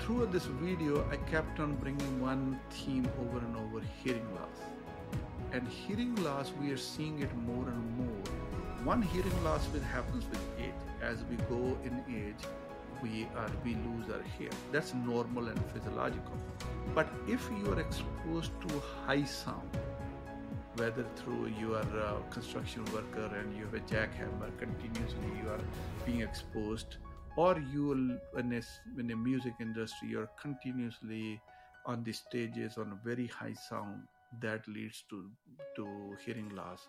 Through 0.00 0.26
this 0.26 0.44
video, 0.44 1.08
I 1.10 1.16
kept 1.30 1.58
on 1.58 1.76
bringing 1.76 2.20
one 2.20 2.60
theme 2.70 3.08
over 3.20 3.38
and 3.38 3.56
over 3.56 3.80
hearing 4.02 4.28
loss. 4.34 4.60
And 5.52 5.66
hearing 5.66 6.14
loss, 6.22 6.52
we 6.60 6.70
are 6.70 6.76
seeing 6.76 7.20
it 7.20 7.34
more 7.36 7.66
and 7.66 7.96
more. 7.96 8.22
One 8.84 9.02
hearing 9.02 9.44
loss 9.44 9.66
happens 9.92 10.24
with 10.30 10.40
age. 10.60 10.72
As 11.02 11.24
we 11.30 11.36
go 11.48 11.76
in 11.84 12.04
age, 12.08 12.44
we 13.06 13.26
are 13.36 13.50
we 13.64 13.74
lose 13.88 14.08
our 14.12 14.22
hearing. 14.38 14.62
That's 14.72 14.94
normal 14.94 15.48
and 15.48 15.60
physiological. 15.72 16.38
But 16.94 17.08
if 17.26 17.50
you 17.58 17.72
are 17.72 17.80
exposed 17.80 18.52
to 18.66 18.82
high 19.06 19.24
sound, 19.24 19.78
whether 20.76 21.04
through 21.16 21.46
you 21.58 21.74
are 21.74 22.00
uh, 22.00 22.18
a 22.18 22.22
construction 22.30 22.84
worker 22.92 23.34
and 23.34 23.56
you 23.56 23.64
have 23.64 23.74
a 23.74 23.84
jackhammer 23.92 24.50
continuously 24.58 25.30
you 25.42 25.48
are 25.48 25.64
being 26.04 26.20
exposed 26.20 26.96
or 27.36 27.58
you 27.72 27.92
in 27.92 28.52
a, 28.52 29.00
in 29.00 29.10
a 29.10 29.16
music 29.16 29.54
industry 29.58 30.08
you're 30.10 30.28
continuously 30.40 31.40
on 31.86 32.04
the 32.04 32.12
stages 32.12 32.76
on 32.76 32.92
a 32.92 33.08
very 33.08 33.26
high 33.26 33.54
sound 33.54 34.02
that 34.42 34.68
leads 34.68 35.04
to 35.08 35.24
to 35.76 35.86
hearing 36.24 36.50
loss 36.54 36.88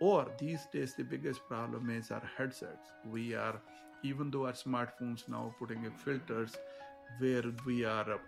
or 0.00 0.26
these 0.38 0.66
days 0.72 0.94
the 0.94 1.04
biggest 1.04 1.40
problem 1.48 1.90
is 1.90 2.10
our 2.10 2.22
headsets. 2.36 2.90
We 3.10 3.34
are 3.34 3.60
even 4.02 4.30
though 4.30 4.46
our 4.46 4.52
smartphones 4.52 5.28
now 5.28 5.54
putting 5.58 5.84
in 5.84 5.90
filters 5.92 6.54
where 7.18 7.44
we 7.64 7.84
are 7.84 8.20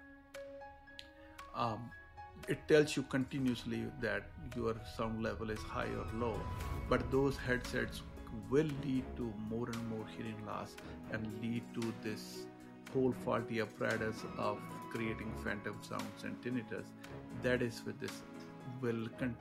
um, 1.54 1.90
it 2.46 2.58
tells 2.68 2.96
you 2.96 3.02
continuously 3.02 3.84
that 4.00 4.22
your 4.56 4.74
sound 4.96 5.22
level 5.22 5.50
is 5.50 5.58
high 5.60 5.88
or 5.88 6.06
low. 6.18 6.40
But 6.88 7.10
those 7.10 7.36
headsets 7.36 8.02
will 8.50 8.70
lead 8.84 9.04
to 9.16 9.32
more 9.50 9.66
and 9.66 9.90
more 9.90 10.06
hearing 10.16 10.36
loss 10.46 10.76
and 11.12 11.26
lead 11.42 11.62
to 11.74 11.92
this 12.02 12.46
whole 12.92 13.12
faulty 13.24 13.60
apparatus 13.60 14.22
of 14.38 14.58
creating 14.90 15.32
phantom 15.44 15.76
sounds 15.82 16.24
and 16.24 16.40
tinnitus. 16.42 16.86
That 17.42 17.60
is 17.60 17.82
with 17.84 18.00
this 18.00 18.22
will 18.80 19.08
con- 19.18 19.36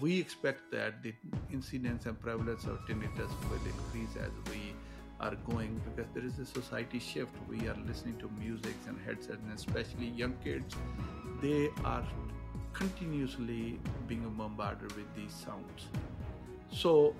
we 0.00 0.20
expect 0.20 0.70
that 0.70 1.02
the 1.02 1.14
incidence 1.52 2.06
and 2.06 2.20
prevalence 2.20 2.64
of 2.64 2.78
tinnitus 2.86 3.32
will 3.50 3.64
increase 3.66 4.16
as 4.16 4.30
we 4.50 4.74
are 5.20 5.34
going 5.50 5.80
because 5.84 6.10
there 6.14 6.24
is 6.24 6.38
a 6.38 6.46
society 6.46 6.98
shift 6.98 7.32
we 7.48 7.68
are 7.68 7.76
listening 7.86 8.16
to 8.18 8.30
music 8.38 8.74
and 8.88 8.98
headsets 9.04 9.42
and 9.42 9.52
especially 9.52 10.08
young 10.08 10.34
kids 10.44 10.76
they 11.42 11.68
are 11.84 12.04
continuously 12.72 13.78
being 14.06 14.28
bombarded 14.36 14.92
with 14.96 15.14
these 15.16 15.32
sounds. 15.32 15.86
So, 16.72 17.14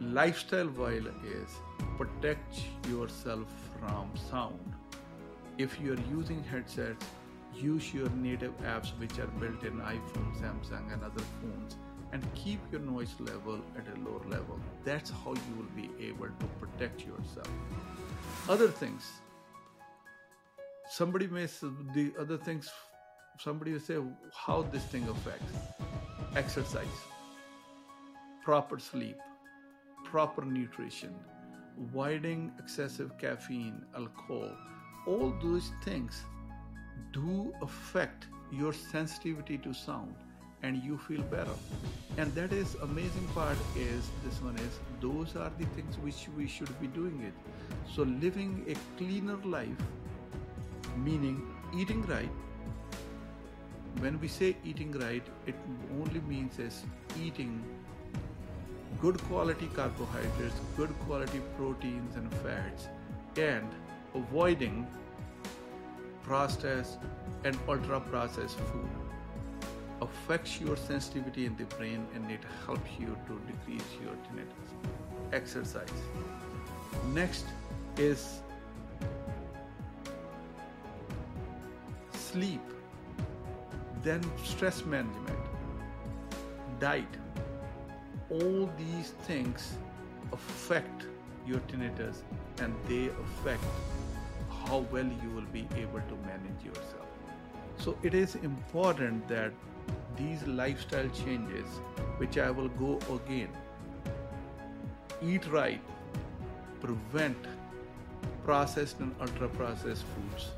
lifestyle 0.00 0.68
while 0.68 1.08
is 1.38 1.50
protect 1.96 2.60
yourself 2.88 3.48
from 3.78 4.10
sound. 4.30 4.74
If 5.58 5.80
you 5.80 5.94
are 5.94 6.02
using 6.10 6.42
headsets, 6.44 7.04
use 7.54 7.92
your 7.92 8.08
native 8.10 8.56
apps 8.62 8.88
which 8.98 9.18
are 9.18 9.26
built 9.40 9.62
in 9.64 9.80
iPhone, 9.80 10.34
Samsung, 10.40 10.92
and 10.92 11.02
other 11.02 11.24
phones 11.40 11.76
and 12.12 12.22
keep 12.34 12.60
your 12.72 12.80
noise 12.80 13.14
level 13.18 13.60
at 13.76 13.86
a 13.96 14.00
lower 14.00 14.24
level. 14.28 14.58
That's 14.84 15.10
how 15.10 15.34
you 15.34 15.54
will 15.56 15.72
be 15.76 15.90
able 16.06 16.26
to 16.26 16.46
protect 16.60 17.04
yourself. 17.04 17.50
Other 18.48 18.68
things, 18.68 19.04
somebody 20.88 21.26
may 21.26 21.46
the 21.94 22.12
other 22.18 22.38
things 22.38 22.70
somebody 23.38 23.72
will 23.72 23.80
say 23.80 23.98
how 24.34 24.62
this 24.62 24.84
thing 24.84 25.06
affects 25.08 25.52
exercise, 26.34 26.86
proper 28.42 28.78
sleep, 28.78 29.16
proper 30.04 30.44
nutrition, 30.44 31.14
avoiding 31.78 32.52
excessive 32.58 33.16
caffeine, 33.18 33.84
alcohol, 33.94 34.50
all 35.06 35.34
those 35.42 35.70
things 35.84 36.24
do 37.12 37.52
affect 37.62 38.26
your 38.50 38.72
sensitivity 38.72 39.58
to 39.58 39.72
sound 39.72 40.14
and 40.62 40.82
you 40.82 40.98
feel 40.98 41.22
better. 41.22 41.56
And 42.16 42.34
that 42.34 42.52
is 42.52 42.74
amazing 42.82 43.26
part 43.34 43.56
is 43.76 44.10
this 44.24 44.42
one 44.42 44.56
is 44.56 44.78
those 45.00 45.36
are 45.36 45.50
the 45.58 45.66
things 45.76 45.96
which 45.98 46.28
we 46.36 46.46
should 46.48 46.80
be 46.80 46.88
doing 46.88 47.22
it. 47.22 47.34
So 47.94 48.02
living 48.02 48.64
a 48.68 48.74
cleaner 48.98 49.36
life 49.44 49.82
meaning 50.96 51.42
eating 51.76 52.02
right. 52.06 52.30
When 54.00 54.20
we 54.20 54.28
say 54.28 54.56
eating 54.64 54.92
right, 54.92 55.22
it 55.46 55.54
only 56.00 56.20
means 56.20 56.58
is 56.58 56.84
eating 57.20 57.62
good 59.00 59.22
quality 59.24 59.68
carbohydrates, 59.74 60.60
good 60.76 60.92
quality 61.06 61.40
proteins 61.56 62.16
and 62.16 62.32
fats, 62.34 62.88
and 63.36 63.68
avoiding 64.14 64.86
processed 66.28 66.98
and 67.44 67.58
ultra 67.66 68.00
processed 68.00 68.58
food 68.70 68.88
affects 70.02 70.60
your 70.60 70.76
sensitivity 70.76 71.46
in 71.46 71.56
the 71.56 71.64
brain 71.76 72.06
and 72.14 72.30
it 72.30 72.40
helps 72.66 72.90
you 73.00 73.16
to 73.26 73.40
decrease 73.50 73.90
your 74.02 74.16
tinnitus. 74.26 74.68
Exercise. 75.32 76.00
Next 77.14 77.46
is 77.96 78.42
sleep 82.12 82.60
then 84.02 84.22
stress 84.44 84.84
management, 84.84 85.38
diet, 86.78 87.04
all 88.30 88.70
these 88.78 89.10
things 89.26 89.76
affect 90.32 91.06
your 91.46 91.58
tinnitus 91.60 92.22
and 92.60 92.74
they 92.86 93.06
affect 93.06 93.64
how 94.68 94.78
well 94.92 95.10
you 95.22 95.30
will 95.34 95.50
be 95.52 95.66
able 95.76 96.00
to 96.12 96.16
manage 96.26 96.64
yourself. 96.64 97.06
So 97.76 97.96
it 98.02 98.14
is 98.14 98.34
important 98.36 99.26
that 99.28 99.52
these 100.16 100.46
lifestyle 100.46 101.08
changes, 101.10 101.80
which 102.18 102.38
I 102.38 102.50
will 102.50 102.68
go 102.68 102.98
again, 103.14 103.48
eat 105.22 105.46
right, 105.48 105.80
prevent 106.80 107.36
processed 108.44 109.00
and 109.00 109.14
ultra 109.20 109.48
processed 109.48 110.04
foods, 110.14 110.48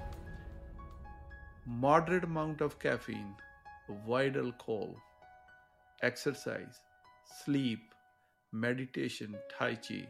moderate 1.66 2.24
amount 2.24 2.60
of 2.60 2.78
caffeine, 2.78 3.34
avoid 3.88 4.36
alcohol, 4.36 4.96
exercise, 6.02 6.80
sleep, 7.44 7.94
meditation, 8.52 9.36
tai 9.56 9.74
chi, 9.74 10.06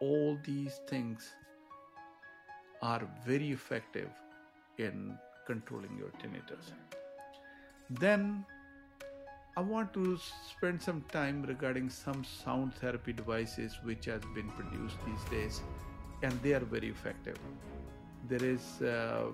all 0.00 0.38
these 0.44 0.80
things 0.88 1.32
are 2.92 3.02
very 3.26 3.50
effective 3.50 4.10
in 4.78 5.18
controlling 5.46 5.96
your 5.98 6.10
tinnitus. 6.22 6.72
Then 7.90 8.44
I 9.56 9.60
want 9.60 9.92
to 9.94 10.18
spend 10.50 10.82
some 10.82 11.02
time 11.12 11.42
regarding 11.48 11.88
some 11.88 12.24
sound 12.24 12.74
therapy 12.74 13.12
devices 13.12 13.78
which 13.84 14.04
has 14.06 14.22
been 14.34 14.48
produced 14.50 14.96
these 15.06 15.24
days 15.30 15.60
and 16.22 16.32
they 16.42 16.54
are 16.54 16.66
very 16.76 16.88
effective. 16.88 17.38
There 18.28 18.44
is 18.44 18.82
uh, 18.82 19.26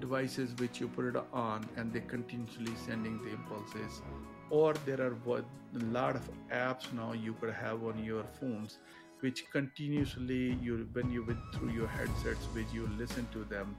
devices 0.00 0.54
which 0.58 0.80
you 0.80 0.88
put 0.88 1.06
it 1.06 1.16
on 1.32 1.66
and 1.76 1.92
they 1.92 2.00
continuously 2.00 2.74
sending 2.86 3.22
the 3.24 3.30
impulses 3.30 4.02
or 4.50 4.74
there 4.86 5.00
are 5.00 5.16
a 5.32 5.84
lot 5.98 6.14
of 6.14 6.28
apps 6.52 6.92
now 6.92 7.12
you 7.12 7.32
could 7.40 7.52
have 7.52 7.82
on 7.84 8.04
your 8.04 8.24
phones 8.38 8.78
which 9.24 9.44
continuously 9.50 10.58
you 10.62 10.86
when 10.92 11.10
you 11.10 11.24
went 11.24 11.44
through 11.54 11.70
your 11.70 11.88
headsets 11.88 12.48
which 12.56 12.72
you 12.78 12.88
listen 12.98 13.26
to 13.32 13.44
them 13.52 13.74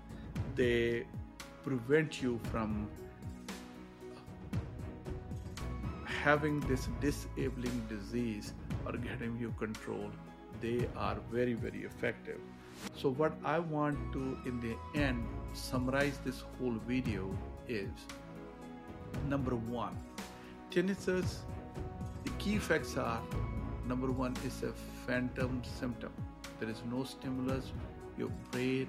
they 0.56 1.06
prevent 1.64 2.22
you 2.22 2.40
from 2.52 2.88
having 6.26 6.60
this 6.72 6.88
disabling 7.02 7.78
disease 7.90 8.54
or 8.86 8.94
getting 9.10 9.38
you 9.38 9.54
control 9.60 10.10
they 10.62 10.88
are 10.96 11.18
very 11.32 11.54
very 11.54 11.84
effective. 11.84 12.40
So 12.96 13.10
what 13.10 13.34
I 13.44 13.60
want 13.60 13.98
to 14.14 14.38
in 14.46 14.60
the 14.60 14.76
end 15.00 15.26
summarize 15.54 16.18
this 16.26 16.44
whole 16.58 16.78
video 16.88 17.30
is 17.68 17.90
number 19.30 19.56
one, 19.56 19.98
tinnitus, 20.72 21.38
the 22.24 22.32
key 22.32 22.56
effects 22.56 22.98
are 22.98 23.22
number 23.88 24.12
one 24.12 24.36
is 24.46 24.64
a 24.64 24.74
phantom 25.06 25.62
symptom. 25.80 26.12
There 26.60 26.70
is 26.70 26.82
no 26.92 27.04
stimulus, 27.04 27.72
your 28.18 28.30
brain 28.52 28.88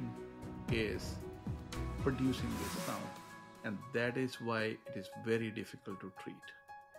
is 0.72 1.14
producing 2.03 2.51
this 2.62 2.84
sound. 2.84 3.03
And 3.64 3.78
that 3.94 4.16
is 4.16 4.40
why 4.40 4.62
it 4.62 4.97
is 4.97 5.09
very 5.24 5.51
difficult 5.51 6.01
to 6.01 6.12
treat 6.22 6.36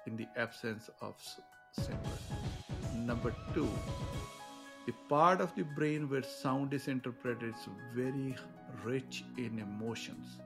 in 0.05 0.17
the 0.17 0.27
absence 0.35 0.89
of 1.01 1.15
stimulus. 1.71 2.23
Number 2.93 3.33
two, 3.53 3.69
the 4.85 4.93
part 5.09 5.41
of 5.41 5.55
the 5.55 5.63
brain 5.63 6.09
where 6.09 6.23
sound 6.23 6.73
is 6.73 6.87
interpreted 6.87 7.53
is 7.55 7.67
very 7.93 8.35
rich 8.83 9.23
in 9.37 9.59
emotions, 9.59 10.39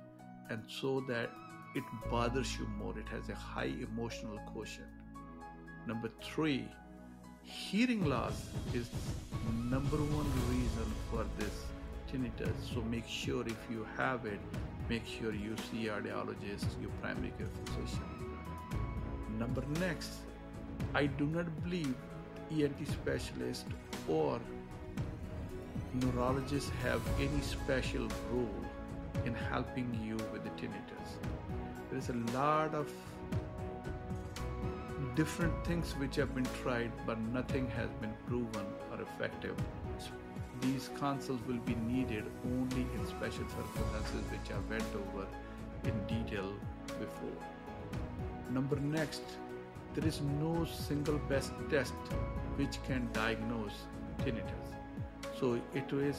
and 0.50 0.64
so 0.68 1.00
that 1.02 1.32
it 1.76 1.84
bothers 2.10 2.58
you 2.58 2.68
more. 2.68 2.98
It 2.98 3.08
has 3.10 3.30
a 3.30 3.36
high 3.36 3.72
emotional 3.82 4.40
quotient. 4.48 4.90
Number 5.88 6.10
three, 6.22 6.68
hearing 7.44 8.06
loss 8.06 8.46
is 8.74 8.90
number 9.70 9.98
one 9.98 10.32
reason 10.50 10.94
for 11.10 11.26
this 11.38 11.66
tinnitus. 12.12 12.54
So 12.74 12.82
make 12.82 13.08
sure 13.08 13.42
if 13.48 13.58
you 13.70 13.86
have 13.98 14.26
it, 14.26 14.40
make 14.90 15.06
sure 15.06 15.34
you 15.34 15.56
see 15.70 15.88
a 15.88 15.94
audiologist, 15.94 16.68
your 16.82 16.92
primary 17.02 17.34
care 17.38 17.48
physician. 17.66 18.04
Number 19.40 19.64
next, 19.80 20.12
I 20.94 21.06
do 21.06 21.26
not 21.26 21.46
believe 21.64 21.96
ENT 22.52 22.88
specialist 22.88 23.66
or 24.08 24.40
neurologists 25.94 26.72
have 26.84 27.02
any 27.20 27.42
special 27.42 28.08
role 28.32 28.66
in 29.26 29.34
helping 29.34 29.88
you 30.04 30.16
with 30.32 30.44
the 30.44 30.50
tinnitus. 30.52 31.10
There 31.90 32.00
is 32.00 32.10
a 32.10 32.38
lot 32.38 32.74
of 32.74 32.88
different 35.16 35.54
things 35.66 35.92
which 35.98 36.16
have 36.16 36.34
been 36.34 36.48
tried, 36.64 36.92
but 37.06 37.20
nothing 37.20 37.70
has 37.72 37.90
been 38.00 38.14
proven 38.28 38.66
or 38.92 39.02
effective. 39.02 39.56
These 40.62 40.90
consults 40.98 41.42
will 41.48 41.60
be 41.60 41.76
needed 41.76 42.26
only 42.46 42.82
in 42.96 43.08
special 43.08 43.46
circumstances 43.50 44.24
which 44.32 44.52
I 44.52 44.60
went 44.70 44.86
over 44.96 45.28
in 45.84 45.94
detail 46.08 46.54
before. 47.00 47.42
Number 48.52 48.76
next, 48.78 49.24
there 49.96 50.08
is 50.08 50.22
no 50.40 50.66
single 50.66 51.18
best 51.30 51.52
test 51.70 51.94
which 52.56 52.82
can 52.86 53.10
diagnose 53.12 53.74
tinnitus. 54.20 54.68
So 55.40 55.60
it 55.74 55.92
is 55.92 56.18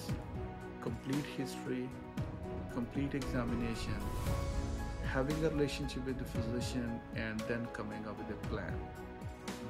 complete 0.82 1.24
history, 1.36 1.88
complete 2.74 3.14
examination, 3.14 3.94
having 5.12 5.44
a 5.44 5.50
relationship 5.50 6.06
with 6.06 6.18
the 6.18 6.24
physician, 6.24 7.00
and 7.14 7.40
then 7.40 7.66
coming 7.74 8.06
up 8.08 8.16
with 8.18 8.30
a 8.36 8.40
plan. 8.48 8.74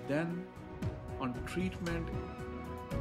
Then 0.07 0.45
on 1.21 1.35
treatment, 1.47 2.09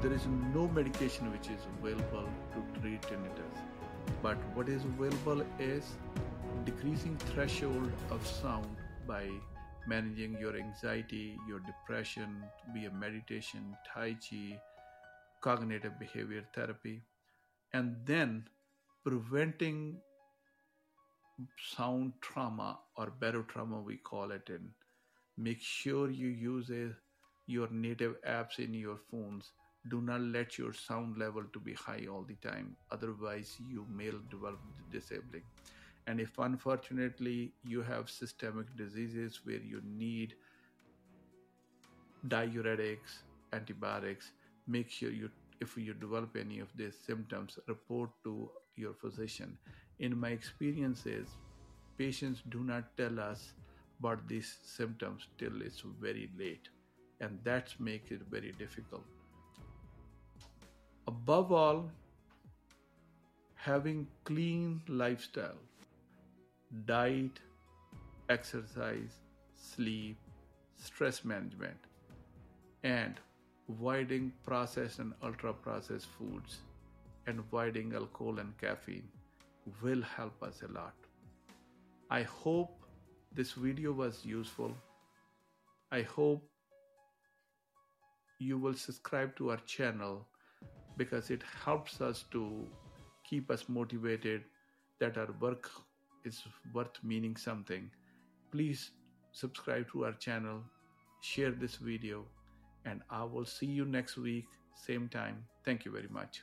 there 0.01 0.13
is 0.13 0.25
no 0.53 0.67
medication 0.67 1.31
which 1.31 1.49
is 1.49 1.67
available 1.77 2.27
to 2.53 2.79
treat 2.79 3.01
tinnitus. 3.03 3.59
But 4.23 4.37
what 4.55 4.69
is 4.69 4.83
available 4.85 5.43
is 5.59 5.85
decreasing 6.65 7.17
threshold 7.33 7.91
of 8.09 8.25
sound 8.25 8.75
by 9.07 9.29
managing 9.87 10.37
your 10.39 10.55
anxiety, 10.55 11.37
your 11.47 11.59
depression, 11.59 12.43
via 12.73 12.91
meditation, 12.91 13.75
Tai 13.93 14.15
Chi, 14.27 14.59
cognitive 15.41 15.99
behavior 15.99 16.43
therapy, 16.55 17.03
and 17.73 17.95
then 18.05 18.45
preventing 19.03 19.97
sound 21.75 22.13
trauma 22.21 22.79
or 22.97 23.11
barotrauma, 23.19 23.83
we 23.83 23.97
call 23.97 24.31
it, 24.31 24.49
in 24.49 24.69
make 25.37 25.61
sure 25.61 26.09
you 26.09 26.27
use 26.27 26.69
a, 26.69 26.89
your 27.47 27.67
native 27.71 28.15
apps 28.27 28.59
in 28.59 28.73
your 28.73 28.97
phones. 29.09 29.51
Do 29.89 30.01
not 30.01 30.21
let 30.21 30.57
your 30.57 30.73
sound 30.73 31.17
level 31.17 31.43
to 31.53 31.59
be 31.59 31.73
high 31.73 32.05
all 32.11 32.23
the 32.23 32.35
time. 32.35 32.75
Otherwise, 32.91 33.57
you 33.67 33.85
may 33.89 34.11
develop 34.29 34.59
disabling. 34.91 35.41
And 36.07 36.19
if 36.19 36.37
unfortunately 36.37 37.53
you 37.63 37.81
have 37.81 38.09
systemic 38.09 38.75
diseases 38.75 39.39
where 39.43 39.57
you 39.57 39.81
need 39.83 40.35
diuretics, 42.27 43.23
antibiotics, 43.53 44.31
make 44.67 44.89
sure 44.89 45.09
you, 45.09 45.29
if 45.59 45.75
you 45.77 45.93
develop 45.93 46.35
any 46.35 46.59
of 46.59 46.69
these 46.75 46.95
symptoms, 47.07 47.57
report 47.67 48.09
to 48.23 48.49
your 48.75 48.93
physician. 48.93 49.57
In 50.01 50.19
my 50.19 50.29
experiences, 50.29 51.27
patients 51.95 52.41
do 52.49 52.63
not 52.63 52.85
tell 52.97 53.19
us 53.19 53.53
about 53.99 54.27
these 54.27 54.57
symptoms 54.63 55.27
till 55.37 55.61
it's 55.61 55.83
very 56.05 56.27
late, 56.39 56.69
and 57.19 57.37
that 57.43 57.75
makes 57.79 58.09
it 58.09 58.23
very 58.31 58.51
difficult. 58.53 59.05
Above 61.07 61.51
all, 61.51 61.91
having 63.53 64.07
clean 64.23 64.81
lifestyle 64.87 65.61
diet, 66.87 67.39
exercise, 68.29 69.19
sleep, 69.55 70.17
stress 70.77 71.23
management, 71.23 71.77
and 72.83 73.19
avoiding 73.69 74.33
processed 74.43 74.97
and 74.97 75.13
ultra 75.21 75.53
processed 75.53 76.07
foods 76.17 76.61
and 77.27 77.37
avoiding 77.37 77.93
alcohol 77.93 78.39
and 78.39 78.57
caffeine 78.57 79.09
will 79.81 80.01
help 80.01 80.41
us 80.43 80.63
a 80.67 80.71
lot. 80.71 80.93
I 82.09 82.23
hope 82.23 82.83
this 83.33 83.53
video 83.53 83.91
was 83.91 84.25
useful. 84.25 84.75
I 85.91 86.01
hope 86.01 86.43
you 88.39 88.57
will 88.57 88.73
subscribe 88.73 89.35
to 89.37 89.51
our 89.51 89.61
channel 89.65 90.27
because 90.97 91.29
it 91.29 91.43
helps 91.63 92.01
us 92.01 92.25
to 92.31 92.67
keep 93.23 93.49
us 93.51 93.65
motivated 93.69 94.43
that 94.99 95.17
our 95.17 95.29
work 95.39 95.69
is 96.25 96.43
worth 96.73 96.97
meaning 97.03 97.35
something, 97.35 97.89
please 98.51 98.91
subscribe 99.31 99.89
to 99.91 100.05
our 100.05 100.13
channel, 100.13 100.61
share 101.21 101.51
this 101.51 101.75
video, 101.75 102.25
and 102.85 103.01
I 103.09 103.23
will 103.23 103.45
see 103.45 103.67
you 103.67 103.85
next 103.85 104.17
week, 104.17 104.47
same 104.75 105.07
time. 105.09 105.43
Thank 105.65 105.85
you 105.85 105.91
very 105.91 106.09
much. 106.09 106.41